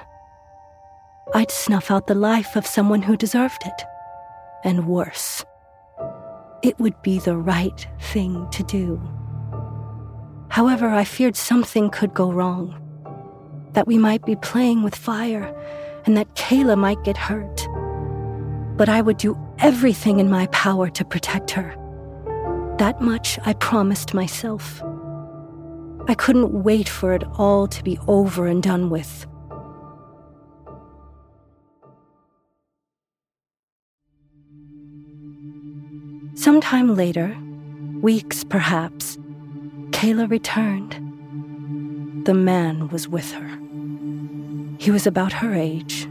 I'd 1.35 1.51
snuff 1.51 1.91
out 1.91 2.07
the 2.07 2.15
life 2.15 2.55
of 2.55 2.67
someone 2.67 3.03
who 3.03 3.17
deserved 3.17 3.63
it, 3.67 3.83
and 4.65 4.87
worse. 4.87 5.45
It 6.63 6.79
would 6.79 7.01
be 7.03 7.19
the 7.19 7.37
right 7.37 7.87
thing 8.01 8.49
to 8.51 8.63
do. 8.63 9.01
However, 10.49 10.89
I 10.89 11.05
feared 11.05 11.37
something 11.37 11.91
could 11.91 12.15
go 12.15 12.31
wrong. 12.31 12.81
That 13.73 13.89
we 13.89 13.99
might 13.99 14.25
be 14.25 14.37
playing 14.37 14.85
with 14.85 14.95
fire, 14.95 15.53
and 16.07 16.17
that 16.17 16.35
Kayla 16.37 16.79
might 16.79 17.03
get 17.03 17.17
hurt. 17.17 17.67
But 18.77 18.89
I 18.89 19.01
would 19.01 19.17
do 19.17 19.37
everything 19.59 20.21
in 20.21 20.31
my 20.31 20.47
power 20.47 20.89
to 20.91 21.05
protect 21.05 21.51
her. 21.51 21.75
That 22.79 23.01
much 23.01 23.39
I 23.45 23.55
promised 23.55 24.15
myself. 24.15 24.81
I 26.07 26.15
couldn't 26.15 26.63
wait 26.63 26.89
for 26.89 27.13
it 27.15 27.25
all 27.37 27.67
to 27.67 27.83
be 27.83 27.99
over 28.07 28.47
and 28.47 28.63
done 28.63 28.91
with. 28.91 29.27
Sometime 36.57 36.97
later, 36.97 37.37
weeks 38.01 38.43
perhaps, 38.43 39.19
Kayla 39.91 40.31
returned. 40.31 40.95
The 42.25 42.33
man 42.33 42.89
was 42.89 43.07
with 43.07 43.31
her. 43.33 43.59
He 44.79 44.91
was 44.91 45.07
about 45.07 45.35
her 45.35 45.53
age, 45.53 46.05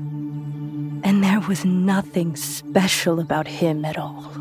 and 1.03 1.23
there 1.23 1.39
was 1.39 1.65
nothing 1.65 2.35
special 2.35 3.19
about 3.19 3.47
him 3.47 3.83
at 3.85 3.97
all. 3.97 4.31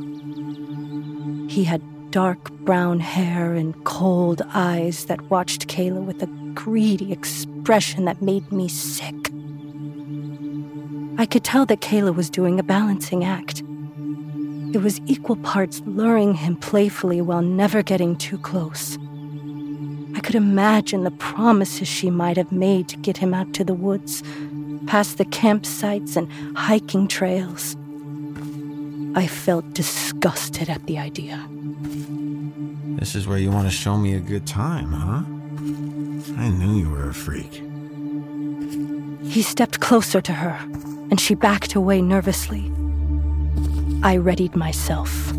He 1.48 1.64
had 1.64 1.80
dark 2.10 2.52
brown 2.66 3.00
hair 3.00 3.54
and 3.54 3.72
cold 3.86 4.42
eyes 4.52 5.06
that 5.06 5.30
watched 5.30 5.68
Kayla 5.68 6.04
with 6.04 6.22
a 6.22 6.26
greedy 6.52 7.12
expression 7.12 8.04
that 8.04 8.20
made 8.20 8.52
me 8.52 8.68
sick. 8.68 9.30
I 11.16 11.24
could 11.24 11.44
tell 11.44 11.64
that 11.64 11.80
Kayla 11.80 12.14
was 12.14 12.28
doing 12.28 12.60
a 12.60 12.62
balancing 12.62 13.24
act. 13.24 13.62
It 14.74 14.82
was 14.82 15.00
equal 15.06 15.36
parts 15.36 15.82
luring 15.86 16.34
him 16.34 16.56
playfully 16.56 17.20
while 17.20 17.42
never 17.42 17.80
getting 17.80 18.16
too 18.16 18.36
close. 18.36 18.98
I 20.16 20.20
could 20.20 20.34
imagine 20.34 21.04
the 21.04 21.12
promises 21.12 21.86
she 21.86 22.10
might 22.10 22.36
have 22.36 22.50
made 22.50 22.88
to 22.88 22.96
get 22.96 23.18
him 23.18 23.32
out 23.34 23.52
to 23.54 23.62
the 23.62 23.72
woods, 23.72 24.24
past 24.88 25.18
the 25.18 25.26
campsites 25.26 26.16
and 26.16 26.28
hiking 26.58 27.06
trails. 27.06 27.76
I 29.16 29.28
felt 29.28 29.74
disgusted 29.74 30.68
at 30.68 30.84
the 30.86 30.98
idea. 30.98 31.46
This 32.98 33.14
is 33.14 33.28
where 33.28 33.38
you 33.38 33.52
want 33.52 33.68
to 33.68 33.76
show 33.76 33.96
me 33.96 34.14
a 34.14 34.20
good 34.20 34.44
time, 34.44 34.90
huh? 34.90 35.22
I 36.36 36.48
knew 36.48 36.78
you 36.80 36.90
were 36.90 37.10
a 37.10 37.14
freak. 37.14 37.62
He 39.24 39.42
stepped 39.42 39.78
closer 39.78 40.20
to 40.20 40.32
her, 40.32 40.58
and 41.12 41.20
she 41.20 41.36
backed 41.36 41.76
away 41.76 42.02
nervously. 42.02 42.72
I 44.02 44.14
readied 44.14 44.54
myself. 44.56 45.30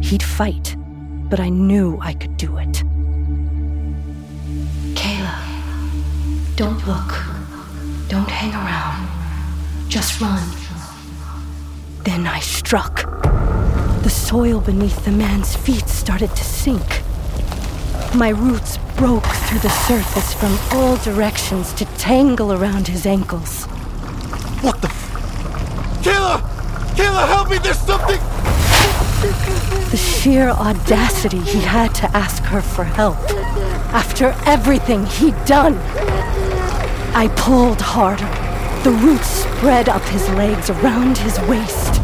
He'd 0.00 0.22
fight, 0.22 0.76
but 1.28 1.40
I 1.40 1.48
knew 1.48 1.98
I 2.00 2.14
could 2.14 2.36
do 2.36 2.56
it. 2.58 2.82
Kayla, 4.94 5.36
don't 6.56 6.86
look. 6.86 7.14
Don't 8.08 8.30
hang 8.30 8.52
around. 8.54 9.08
Just 9.88 10.20
run. 10.20 10.48
Then 12.04 12.26
I 12.26 12.40
struck. 12.40 13.02
The 14.02 14.10
soil 14.10 14.60
beneath 14.60 15.04
the 15.04 15.10
man's 15.10 15.56
feet 15.56 15.88
started 15.88 16.34
to 16.34 16.44
sink. 16.44 17.02
My 18.14 18.30
roots 18.30 18.78
broke 18.96 19.26
through 19.26 19.58
the 19.58 19.70
surface 19.70 20.32
from 20.34 20.58
all 20.72 20.96
directions 20.96 21.72
to 21.74 21.84
tangle 21.96 22.52
around 22.52 22.88
his 22.88 23.04
ankles. 23.04 23.64
What 24.62 24.80
the? 24.80 25.07
Help 27.26 27.50
me! 27.50 27.58
There's 27.58 27.78
something! 27.78 28.20
The 29.90 29.96
sheer 29.96 30.50
audacity 30.50 31.40
he 31.40 31.60
had 31.60 31.94
to 31.96 32.16
ask 32.16 32.42
her 32.44 32.60
for 32.60 32.84
help. 32.84 33.16
After 33.92 34.34
everything 34.46 35.06
he'd 35.06 35.44
done. 35.44 35.74
I 37.14 37.28
pulled 37.36 37.80
harder. 37.80 38.28
The 38.84 38.90
roots 38.90 39.26
spread 39.26 39.88
up 39.88 40.02
his 40.02 40.28
legs 40.30 40.70
around 40.70 41.18
his 41.18 41.38
waist. 41.40 42.00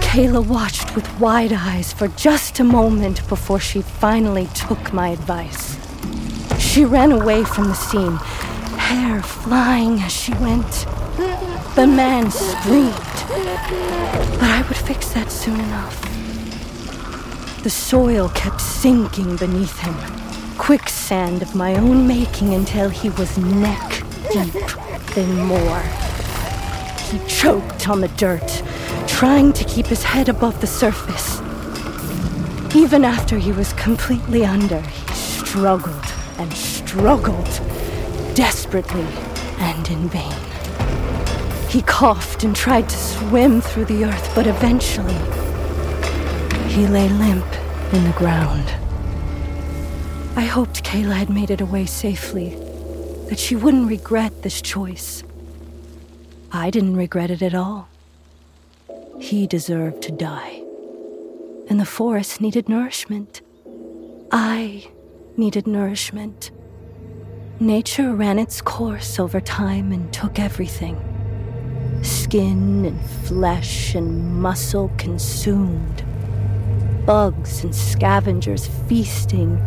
Kayla 0.00 0.46
watched 0.46 0.94
with 0.94 1.18
wide 1.18 1.52
eyes 1.52 1.92
for 1.92 2.08
just 2.08 2.60
a 2.60 2.64
moment 2.64 3.26
before 3.28 3.58
she 3.58 3.82
finally 3.82 4.46
took 4.54 4.92
my 4.92 5.08
advice. 5.08 5.76
She 6.60 6.84
ran 6.84 7.10
away 7.12 7.44
from 7.44 7.64
the 7.64 7.74
scene, 7.74 8.16
hair 8.78 9.22
flying 9.22 10.00
as 10.00 10.12
she 10.12 10.32
went. 10.34 10.86
The 11.74 11.86
man 11.86 12.30
screamed, 12.30 12.94
but 13.32 14.50
I 14.50 14.64
would 14.68 14.76
fix 14.76 15.12
that 15.12 15.30
soon 15.30 15.58
enough. 15.58 16.00
The 17.62 17.70
soil 17.70 18.28
kept 18.30 18.60
sinking 18.60 19.36
beneath 19.36 19.78
him, 19.78 19.94
quicksand 20.58 21.42
of 21.42 21.54
my 21.54 21.76
own 21.76 22.06
making 22.06 22.54
until 22.54 22.88
he 22.90 23.08
was 23.10 23.38
neck 23.38 24.02
deep, 24.32 24.52
then 25.14 25.46
more. 25.46 25.82
He 27.10 27.18
choked 27.26 27.88
on 27.88 28.00
the 28.00 28.08
dirt, 28.16 28.62
trying 29.06 29.52
to 29.54 29.64
keep 29.64 29.86
his 29.86 30.02
head 30.02 30.28
above 30.28 30.60
the 30.60 30.66
surface. 30.66 31.40
Even 32.74 33.04
after 33.04 33.38
he 33.38 33.52
was 33.52 33.72
completely 33.74 34.44
under, 34.44 34.80
he 34.80 35.12
struggled 35.12 36.06
and 36.38 36.52
struggled, 36.52 37.60
desperately 38.34 39.06
and 39.58 39.88
in 39.88 40.08
vain. 40.08 40.51
He 41.72 41.80
coughed 41.80 42.44
and 42.44 42.54
tried 42.54 42.90
to 42.90 42.96
swim 42.98 43.62
through 43.62 43.86
the 43.86 44.04
earth, 44.04 44.34
but 44.34 44.46
eventually, 44.46 45.14
he 46.68 46.86
lay 46.86 47.08
limp 47.08 47.46
in 47.94 48.04
the 48.04 48.14
ground. 48.14 48.68
I 50.36 50.42
hoped 50.42 50.84
Kayla 50.84 51.14
had 51.14 51.30
made 51.30 51.50
it 51.50 51.62
away 51.62 51.86
safely, 51.86 52.50
that 53.30 53.38
she 53.38 53.56
wouldn't 53.56 53.88
regret 53.88 54.42
this 54.42 54.60
choice. 54.60 55.22
I 56.52 56.68
didn't 56.68 56.94
regret 56.94 57.30
it 57.30 57.40
at 57.40 57.54
all. 57.54 57.88
He 59.18 59.46
deserved 59.46 60.02
to 60.02 60.12
die. 60.12 60.62
And 61.70 61.80
the 61.80 61.86
forest 61.86 62.42
needed 62.42 62.68
nourishment. 62.68 63.40
I 64.30 64.88
needed 65.38 65.66
nourishment. 65.66 66.50
Nature 67.60 68.14
ran 68.14 68.38
its 68.38 68.60
course 68.60 69.18
over 69.18 69.40
time 69.40 69.90
and 69.90 70.12
took 70.12 70.38
everything. 70.38 71.11
Skin 72.02 72.84
and 72.84 73.00
flesh 73.26 73.94
and 73.94 74.40
muscle 74.42 74.90
consumed. 74.98 76.04
Bugs 77.06 77.64
and 77.64 77.74
scavengers 77.74 78.66
feasting. 78.88 79.60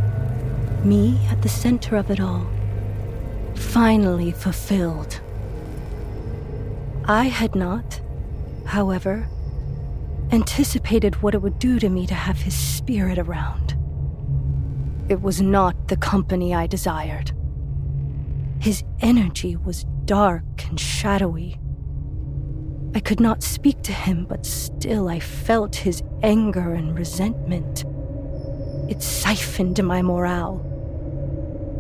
Me 0.83 1.19
at 1.29 1.41
the 1.41 1.49
center 1.49 1.95
of 1.95 2.11
it 2.11 2.19
all. 2.19 2.45
Finally 3.55 4.31
fulfilled. 4.31 5.21
I 7.05 7.25
had 7.25 7.55
not, 7.55 8.01
however, 8.65 9.27
anticipated 10.31 11.21
what 11.21 11.35
it 11.35 11.41
would 11.41 11.59
do 11.59 11.79
to 11.79 11.89
me 11.89 12.05
to 12.07 12.13
have 12.13 12.41
his 12.41 12.55
spirit 12.55 13.17
around. 13.17 13.75
It 15.07 15.21
was 15.21 15.41
not 15.41 15.87
the 15.87 15.97
company 15.97 16.53
I 16.53 16.67
desired. 16.67 17.31
His 18.59 18.83
energy 19.01 19.55
was 19.55 19.85
dark 20.05 20.67
and 20.67 20.79
shadowy. 20.79 21.59
I 22.95 23.01
could 23.01 23.19
not 23.19 23.43
speak 23.43 23.81
to 23.81 23.91
him, 23.91 24.25
but 24.25 24.45
still 24.45 25.09
I 25.09 25.19
felt 25.19 25.75
his 25.75 26.01
anger 26.23 26.73
and 26.73 26.97
resentment. 26.97 27.83
It 28.89 29.03
siphoned 29.03 29.83
my 29.83 30.01
morale. 30.01 30.61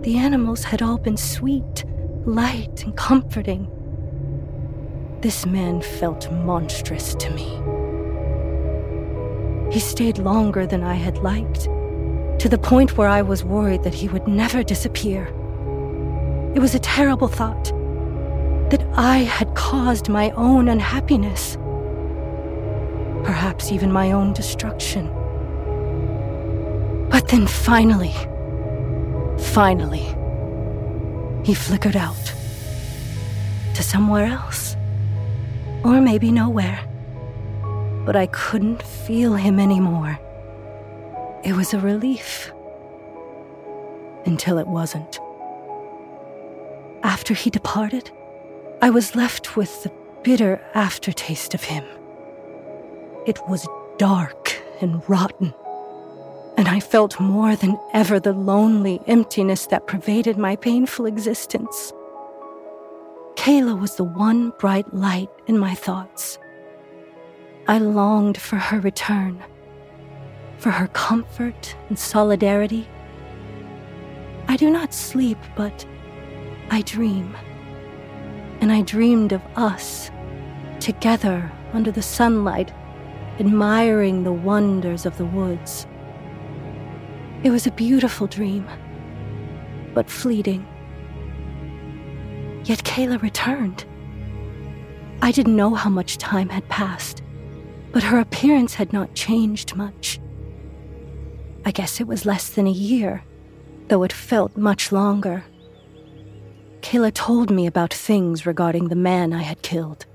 The 0.01 0.17
animals 0.17 0.65
had 0.65 0.81
all 0.81 0.97
been 0.97 1.15
sweet, 1.15 1.85
light, 2.25 2.83
and 2.83 2.97
comforting. 2.97 3.69
This 5.21 5.45
man 5.45 5.81
felt 5.81 6.29
monstrous 6.33 7.15
to 7.15 7.29
me. 7.29 7.61
He 9.73 9.79
stayed 9.79 10.17
longer 10.17 10.67
than 10.67 10.83
I 10.83 10.95
had 10.95 11.19
liked, 11.19 11.63
to 12.41 12.49
the 12.49 12.59
point 12.61 12.97
where 12.97 13.07
I 13.07 13.21
was 13.21 13.41
worried 13.41 13.83
that 13.83 13.93
he 13.93 14.09
would 14.09 14.27
never 14.27 14.63
disappear. 14.63 15.27
It 16.53 16.59
was 16.59 16.75
a 16.75 16.79
terrible 16.79 17.29
thought 17.29 17.71
that 18.75 18.99
I 18.99 19.19
had 19.19 19.55
caused 19.55 20.09
my 20.09 20.31
own 20.31 20.67
unhappiness, 20.67 21.55
perhaps 23.23 23.71
even 23.71 23.89
my 23.89 24.11
own 24.11 24.33
destruction. 24.33 25.07
But 27.09 27.29
then 27.29 27.47
finally, 27.47 28.13
finally, 29.53 30.07
he 31.45 31.53
flickered 31.53 31.95
out 31.95 32.33
to 33.75 33.81
somewhere 33.81 34.25
else. 34.25 34.75
Or 35.85 36.01
maybe 36.01 36.29
nowhere. 36.31 36.79
But 38.05 38.17
I 38.17 38.27
couldn't 38.27 38.83
feel 38.83 39.35
him 39.35 39.57
anymore. 39.57 40.19
It 41.45 41.53
was 41.53 41.73
a 41.73 41.79
relief. 41.79 42.51
Until 44.25 44.57
it 44.57 44.67
wasn't. 44.67 45.19
After 47.03 47.33
he 47.33 47.49
departed, 47.49 48.11
I 48.85 48.91
was 48.91 49.15
left 49.15 49.57
with 49.57 49.81
the 49.81 49.91
bitter 50.21 50.61
aftertaste 50.75 51.55
of 51.55 51.63
him. 51.63 51.83
It 53.25 53.39
was 53.49 53.67
dark 53.97 54.61
and 54.79 55.01
rotten, 55.09 55.55
and 56.55 56.67
I 56.67 56.79
felt 56.79 57.19
more 57.19 57.55
than 57.55 57.79
ever 57.93 58.19
the 58.19 58.33
lonely 58.33 59.01
emptiness 59.07 59.65
that 59.71 59.87
pervaded 59.87 60.37
my 60.37 60.55
painful 60.55 61.07
existence. 61.07 61.91
Kayla 63.33 63.81
was 63.81 63.95
the 63.95 64.03
one 64.03 64.51
bright 64.59 64.93
light 64.93 65.31
in 65.47 65.57
my 65.57 65.73
thoughts. 65.73 66.37
I 67.67 67.79
longed 67.79 68.37
for 68.37 68.57
her 68.57 68.79
return, 68.79 69.43
for 70.59 70.69
her 70.69 70.89
comfort 70.89 71.75
and 71.89 71.97
solidarity. 71.97 72.87
I 74.47 74.57
do 74.57 74.69
not 74.69 74.93
sleep, 74.93 75.39
but 75.55 75.87
I 76.69 76.83
dream. 76.83 77.35
And 78.65 78.71
I 78.71 78.81
dreamed 78.81 79.31
of 79.31 79.43
us, 79.55 80.09
together 80.79 81.51
under 81.73 81.91
the 81.91 82.01
sunlight, 82.01 82.73
admiring 83.39 84.23
the 84.23 84.33
wonders 84.33 85.05
of 85.05 85.19
the 85.19 85.25
woods. 85.25 85.85
It 87.43 87.51
was 87.51 87.67
a 87.67 87.71
beautiful 87.71 88.25
dream, 88.25 88.67
but 89.93 90.09
fleeting. 90.09 90.65
Yet 92.63 92.83
Kayla 92.83 93.21
returned. 93.21 93.85
I 95.21 95.31
didn't 95.31 95.55
know 95.55 95.75
how 95.75 95.91
much 95.91 96.17
time 96.17 96.49
had 96.49 96.67
passed, 96.67 97.21
but 97.91 98.01
her 98.01 98.17
appearance 98.17 98.73
had 98.73 98.91
not 98.91 99.13
changed 99.13 99.75
much. 99.75 100.19
I 101.65 101.69
guess 101.69 102.01
it 102.01 102.07
was 102.07 102.25
less 102.25 102.49
than 102.49 102.65
a 102.65 102.71
year, 102.71 103.23
though 103.89 104.01
it 104.01 104.11
felt 104.11 104.57
much 104.57 104.91
longer. 104.91 105.43
Kayla 106.85 107.11
told 107.11 107.49
me 107.49 107.65
about 107.65 107.91
things 107.91 108.45
regarding 108.45 108.89
the 108.89 108.95
man 108.95 109.33
I 109.33 109.41
had 109.41 109.63
killed. 109.63 110.05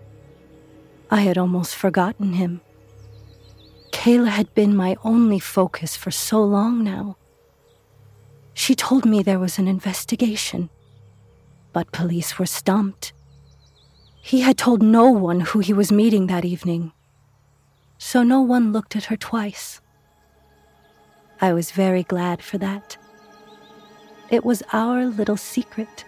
I 1.11 1.23
had 1.23 1.37
almost 1.37 1.75
forgotten 1.75 2.35
him. 2.35 2.61
Kayla 3.91 4.29
had 4.29 4.55
been 4.55 4.77
my 4.77 4.97
only 5.03 5.41
focus 5.41 5.97
for 5.97 6.13
so 6.13 6.41
long 6.45 6.85
now. 6.85 7.17
She 8.55 8.77
told 8.77 9.05
me 9.05 9.21
there 9.21 9.41
was 9.41 9.59
an 9.59 9.67
investigation 9.67 10.71
but 11.73 11.93
police 11.93 12.39
were 12.39 12.47
stumped. 12.47 13.13
He 14.23 14.43
had 14.43 14.57
told 14.57 14.81
no 14.81 15.11
one 15.11 15.41
who 15.41 15.59
he 15.59 15.73
was 15.73 15.91
meeting 15.91 16.27
that 16.27 16.45
evening, 16.45 16.93
so 17.99 18.23
no 18.23 18.41
one 18.41 18.73
looked 18.73 18.95
at 18.95 19.07
her 19.07 19.17
twice. 19.17 19.81
I 21.41 21.53
was 21.53 21.71
very 21.71 22.05
glad 22.05 22.43
for 22.43 22.59
that. 22.59 22.97
It 24.31 24.45
was 24.45 24.63
our 24.73 25.07
little 25.07 25.37
secret, 25.37 26.05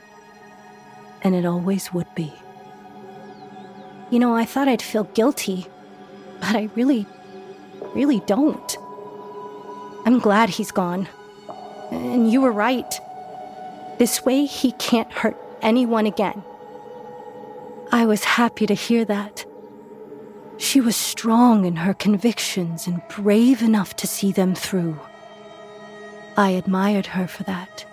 and 1.23 1.35
it 1.35 1.47
always 1.47 1.93
would 1.93 2.13
be. 2.15 2.33
You 4.11 4.19
know, 4.19 4.35
I 4.35 4.45
thought 4.45 4.69
I'd 4.69 4.83
feel 4.83 5.05
guilty, 5.05 5.67
but 6.41 6.55
I 6.55 6.69
really, 6.75 7.07
really 7.95 8.21
don't. 8.21 8.77
I'm 10.05 10.19
glad 10.19 10.51
he's 10.51 10.73
gone. 10.73 11.09
And 11.91 12.31
you 12.31 12.41
were 12.41 12.53
right. 12.53 13.01
This 13.99 14.25
way, 14.25 14.45
he 14.45 14.73
can't 14.73 15.13
hurt 15.13 15.37
anyone 15.63 16.07
again. 16.07 16.43
I 17.93 18.07
was 18.07 18.25
happy 18.25 18.67
to 18.67 18.75
hear 18.75 19.05
that. 19.05 19.45
She 20.57 20.81
was 20.81 20.97
strong 20.97 21.65
in 21.65 21.77
her 21.77 21.95
convictions 21.95 22.87
and 22.87 23.03
brave 23.09 23.63
enough 23.63 23.97
to 23.97 24.07
see 24.07 24.33
them 24.33 24.55
through. 24.55 24.99
I 26.37 26.51
admired 26.51 27.07
her 27.07 27.27
for 27.27 27.43
that. 27.45 27.85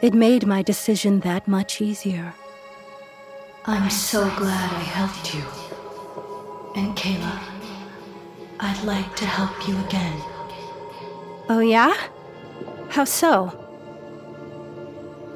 It 0.00 0.14
made 0.14 0.46
my 0.46 0.62
decision 0.62 1.20
that 1.20 1.48
much 1.48 1.80
easier. 1.80 2.32
I'm 3.66 3.90
so 3.90 4.30
glad 4.36 4.72
I 4.72 4.84
helped 4.84 5.34
you. 5.34 5.42
And 6.76 6.96
Kayla, 6.96 7.40
I'd 8.60 8.84
like 8.84 9.16
to 9.16 9.26
help 9.26 9.66
you 9.66 9.76
again. 9.86 10.22
Oh, 11.48 11.58
yeah? 11.58 11.96
How 12.90 13.02
so? 13.02 13.52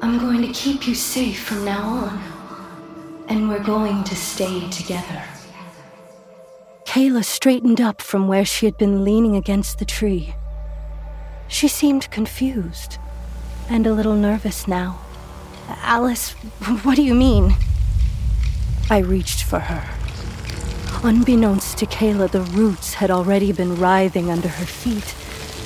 I'm 0.01 0.17
going 0.17 0.41
to 0.41 0.53
keep 0.53 0.87
you 0.87 0.95
safe 0.95 1.43
from 1.43 1.65
now 1.65 1.83
on. 1.83 3.25
And 3.27 3.49
we're 3.49 3.63
going 3.63 4.05
to 4.05 4.15
stay 4.15 4.69
together. 4.69 5.23
Kayla 6.85 7.25
straightened 7.25 7.81
up 7.81 8.01
from 8.01 8.29
where 8.29 8.45
she 8.45 8.65
had 8.65 8.77
been 8.77 9.03
leaning 9.03 9.35
against 9.35 9.79
the 9.79 9.85
tree. 9.85 10.35
She 11.49 11.67
seemed 11.67 12.09
confused 12.11 12.97
and 13.69 13.87
a 13.87 13.93
little 13.93 14.15
nervous 14.15 14.67
now. 14.67 14.99
Alice, 15.81 16.31
what 16.83 16.95
do 16.95 17.03
you 17.03 17.13
mean? 17.13 17.55
I 18.89 18.99
reached 18.99 19.43
for 19.43 19.59
her. 19.59 19.89
Unbeknownst 21.03 21.77
to 21.79 21.85
Kayla, 21.85 22.31
the 22.31 22.41
roots 22.41 22.95
had 22.95 23.11
already 23.11 23.51
been 23.51 23.75
writhing 23.75 24.29
under 24.31 24.47
her 24.47 24.65
feet, 24.65 25.15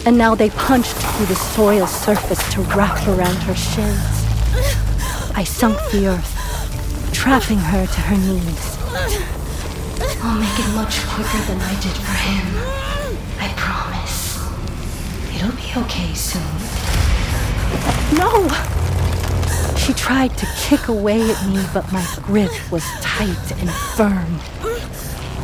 and 0.05 0.17
now 0.17 0.33
they 0.35 0.49
punched 0.49 0.95
through 0.95 1.27
the 1.27 1.35
soil 1.35 1.85
surface 1.85 2.41
to 2.53 2.61
wrap 2.61 3.07
around 3.07 3.37
her 3.43 3.55
shins. 3.55 4.17
I 5.35 5.43
sunk 5.43 5.77
the 5.91 6.07
earth, 6.07 7.13
trapping 7.13 7.59
her 7.59 7.85
to 7.85 8.01
her 8.01 8.17
knees. 8.17 8.77
I'll 10.23 10.39
make 10.39 10.59
it 10.59 10.73
much 10.73 10.99
quicker 11.05 11.45
than 11.45 11.61
I 11.61 11.73
did 11.79 11.95
for 11.95 12.17
him. 12.17 12.47
I 13.39 13.53
promise. 13.55 14.37
It'll 15.35 15.51
be 15.55 15.85
okay 15.85 16.13
soon. 16.15 16.86
No! 18.17 18.47
She 19.77 19.93
tried 19.93 20.37
to 20.37 20.45
kick 20.57 20.87
away 20.87 21.31
at 21.31 21.47
me, 21.47 21.63
but 21.73 21.91
my 21.91 22.05
grip 22.23 22.51
was 22.71 22.83
tight 23.01 23.51
and 23.59 23.69
firm. 23.95 24.39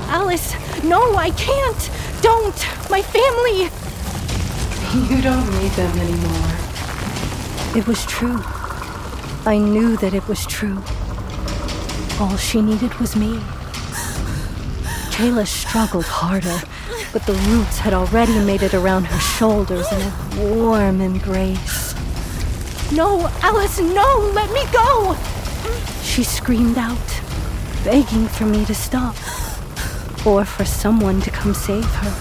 Alice, 0.09 0.53
no, 0.83 1.15
I 1.15 1.31
can't! 1.31 1.89
Don't! 2.21 2.55
My 2.89 3.01
family! 3.01 3.69
You 4.93 5.21
don't 5.21 5.49
need 5.59 5.71
them 5.71 5.97
anymore. 5.97 6.49
It 7.75 7.87
was 7.87 8.05
true. 8.05 8.39
I 9.45 9.57
knew 9.57 9.97
that 9.97 10.13
it 10.13 10.27
was 10.27 10.45
true. 10.45 10.83
All 12.19 12.37
she 12.37 12.61
needed 12.61 12.93
was 12.99 13.15
me. 13.15 13.39
Kayla 15.09 15.47
struggled 15.47 16.05
harder, 16.05 16.61
but 17.11 17.25
the 17.25 17.33
roots 17.33 17.79
had 17.79 17.93
already 17.93 18.37
made 18.45 18.61
it 18.61 18.73
around 18.73 19.05
her 19.05 19.19
shoulders 19.19 19.91
in 19.91 20.01
a 20.01 20.13
warm 20.37 21.01
embrace. 21.01 21.92
No, 22.95 23.27
Alice, 23.41 23.79
no, 23.79 24.31
let 24.35 24.51
me 24.51 24.63
go! 24.71 25.15
She 26.03 26.23
screamed 26.23 26.77
out, 26.77 27.21
begging 27.83 28.27
for 28.27 28.45
me 28.45 28.65
to 28.65 28.75
stop, 28.75 29.15
or 30.27 30.45
for 30.45 30.63
someone 30.63 31.19
to 31.21 31.31
come 31.31 31.55
save 31.55 31.85
her. 31.85 32.13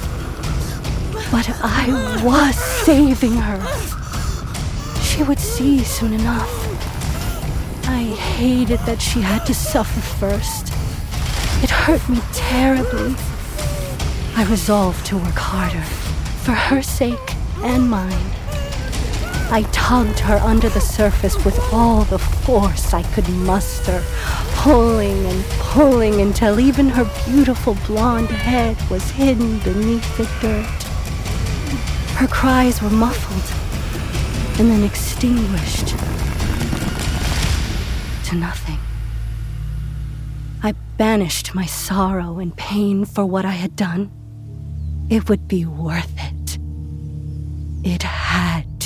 But 1.31 1.51
I 1.63 2.23
was 2.25 2.57
saving 2.57 3.35
her. 3.35 3.61
She 5.03 5.23
would 5.23 5.39
see 5.39 5.85
soon 5.85 6.15
enough. 6.15 6.51
I 7.87 8.05
hated 8.39 8.81
that 8.81 9.03
she 9.03 9.21
had 9.21 9.45
to 9.47 9.55
suffer 9.55 10.01
first. 10.01 10.69
It 11.63 11.69
hurt 11.69 12.09
me 12.09 12.21
terribly. 12.33 13.15
I 14.37 14.47
resolved 14.49 15.05
to 15.07 15.19
work 15.19 15.37
harder, 15.37 15.85
for 16.45 16.53
her 16.53 16.81
sake 16.81 17.37
and 17.63 17.91
mine. 17.91 18.42
I 19.53 19.65
tugged 19.65 20.19
her 20.21 20.39
under 20.39 20.71
the 20.71 20.81
surface 20.81 21.37
with 21.45 21.59
all 21.75 22.05
the 22.05 22.19
force 22.19 22.95
I 22.95 23.03
could 23.03 23.29
muster, 23.29 24.03
pulling 24.55 25.27
and 25.27 25.45
pulling 25.59 26.23
until 26.23 26.59
even 26.59 26.89
her 26.89 27.05
beautiful 27.27 27.77
blonde 27.87 28.31
head 28.31 28.79
was 28.89 29.11
hidden 29.11 29.59
beneath 29.59 30.17
the 30.17 30.25
dirt. 30.41 30.83
Her 32.17 32.29
cries 32.29 32.81
were 32.81 32.89
muffled 32.89 33.45
and 34.59 34.71
then 34.71 34.85
extinguished 34.85 35.89
to 38.29 38.37
nothing. 38.37 38.79
I 40.63 40.73
banished 40.97 41.55
my 41.55 41.67
sorrow 41.67 42.39
and 42.39 42.57
pain 42.57 43.05
for 43.05 43.27
what 43.27 43.45
I 43.45 43.51
had 43.51 43.77
done. 43.77 44.11
It 45.11 45.29
would 45.29 45.47
be 45.47 45.67
worth 45.67 46.17
it. 46.17 46.22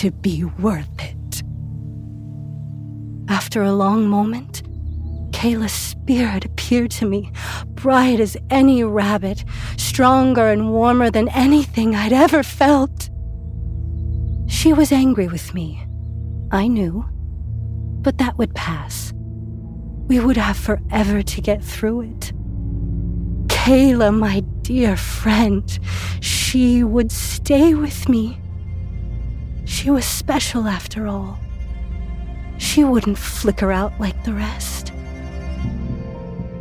To 0.07 0.13
be 0.13 0.45
worth 0.45 1.03
it. 1.03 1.43
After 3.29 3.65
a 3.65 3.73
long 3.73 4.07
moment, 4.07 4.63
Kayla's 5.33 5.73
spirit 5.73 6.45
appeared 6.45 6.93
to 6.93 7.07
me, 7.07 7.33
bright 7.71 8.21
as 8.21 8.37
any 8.49 8.85
rabbit, 8.85 9.45
stronger 9.77 10.47
and 10.49 10.71
warmer 10.71 11.11
than 11.11 11.29
anything 11.31 11.97
I'd 11.97 12.13
ever 12.13 12.45
felt. 12.45 13.11
She 14.47 14.73
was 14.73 14.93
angry 14.93 15.27
with 15.27 15.53
me. 15.55 15.85
I 16.53 16.69
knew. 16.69 17.05
But 18.03 18.19
that 18.19 18.39
would 18.39 18.55
pass. 18.55 19.13
We 20.07 20.21
would 20.21 20.37
have 20.37 20.57
forever 20.57 21.21
to 21.21 21.41
get 21.41 21.65
through 21.65 22.03
it. 22.03 22.33
Kayla, 23.49 24.17
my 24.17 24.39
dear 24.63 24.97
friend, 24.97 25.67
she 26.21 26.85
would 26.85 27.11
stay 27.11 27.75
with 27.75 28.09
me. 28.09 28.39
She 29.77 29.91
was 29.91 30.07
special 30.07 30.67
after 30.67 31.07
all. 31.07 31.39
She 32.57 32.83
wouldn't 32.83 33.19
flicker 33.19 33.71
out 33.71 33.93
like 34.01 34.25
the 34.25 34.33
rest. 34.33 34.91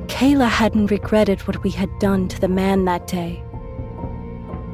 Kayla 0.08 0.49
hadn't 0.49 0.91
regretted 0.91 1.39
what 1.47 1.63
we 1.63 1.69
had 1.69 1.89
done 1.99 2.28
to 2.28 2.41
the 2.41 2.49
man 2.49 2.84
that 2.86 3.08
day. 3.08 3.41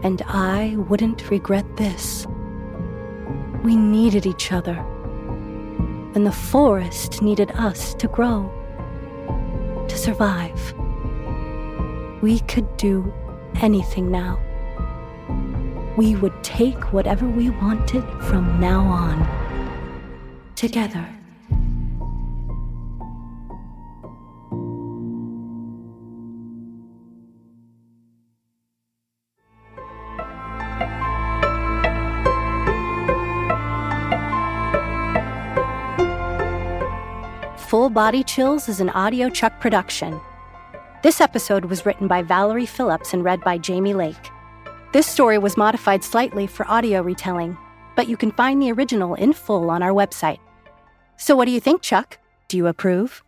And 0.02 0.24
I 0.24 0.76
wouldn't 0.90 1.30
regret 1.30 1.78
this. 1.78 2.26
We 3.64 3.76
needed 3.76 4.26
each 4.26 4.52
other. 4.52 4.84
And 6.16 6.26
the 6.26 6.32
forest 6.32 7.22
needed 7.22 7.52
us 7.52 7.94
to 7.94 8.08
grow, 8.08 8.50
to 9.88 9.96
survive. 9.96 10.74
We 12.24 12.40
could 12.40 12.76
do 12.78 13.14
anything 13.62 14.10
now. 14.10 14.40
We 15.98 16.16
would 16.16 16.44
take 16.44 16.94
whatever 16.94 17.28
we 17.28 17.50
wanted 17.50 18.04
from 18.24 18.60
now 18.60 18.82
on. 18.82 19.28
Together. 20.56 21.06
Full 37.58 37.90
Body 37.90 38.24
Chills 38.24 38.68
is 38.70 38.80
an 38.80 38.90
audiochuck 38.90 39.60
production. 39.60 40.20
This 41.04 41.20
episode 41.20 41.66
was 41.66 41.86
written 41.86 42.08
by 42.08 42.22
Valerie 42.22 42.66
Phillips 42.66 43.14
and 43.14 43.24
read 43.24 43.42
by 43.42 43.58
Jamie 43.58 43.94
Lake. 43.94 44.31
This 44.92 45.08
story 45.08 45.38
was 45.38 45.56
modified 45.56 46.04
slightly 46.04 46.48
for 46.48 46.70
audio 46.70 47.02
retelling, 47.02 47.58
but 47.96 48.10
you 48.10 48.18
can 48.18 48.34
find 48.34 48.62
the 48.62 48.74
original 48.74 49.16
in 49.16 49.32
full 49.32 49.70
on 49.70 49.82
our 49.82 49.92
website. 49.92 50.40
So, 51.16 51.34
what 51.34 51.46
do 51.46 51.52
you 51.52 51.62
think, 51.62 51.82
Chuck? 51.82 52.18
Do 52.50 52.58
you 52.58 52.68
approve? 52.68 53.24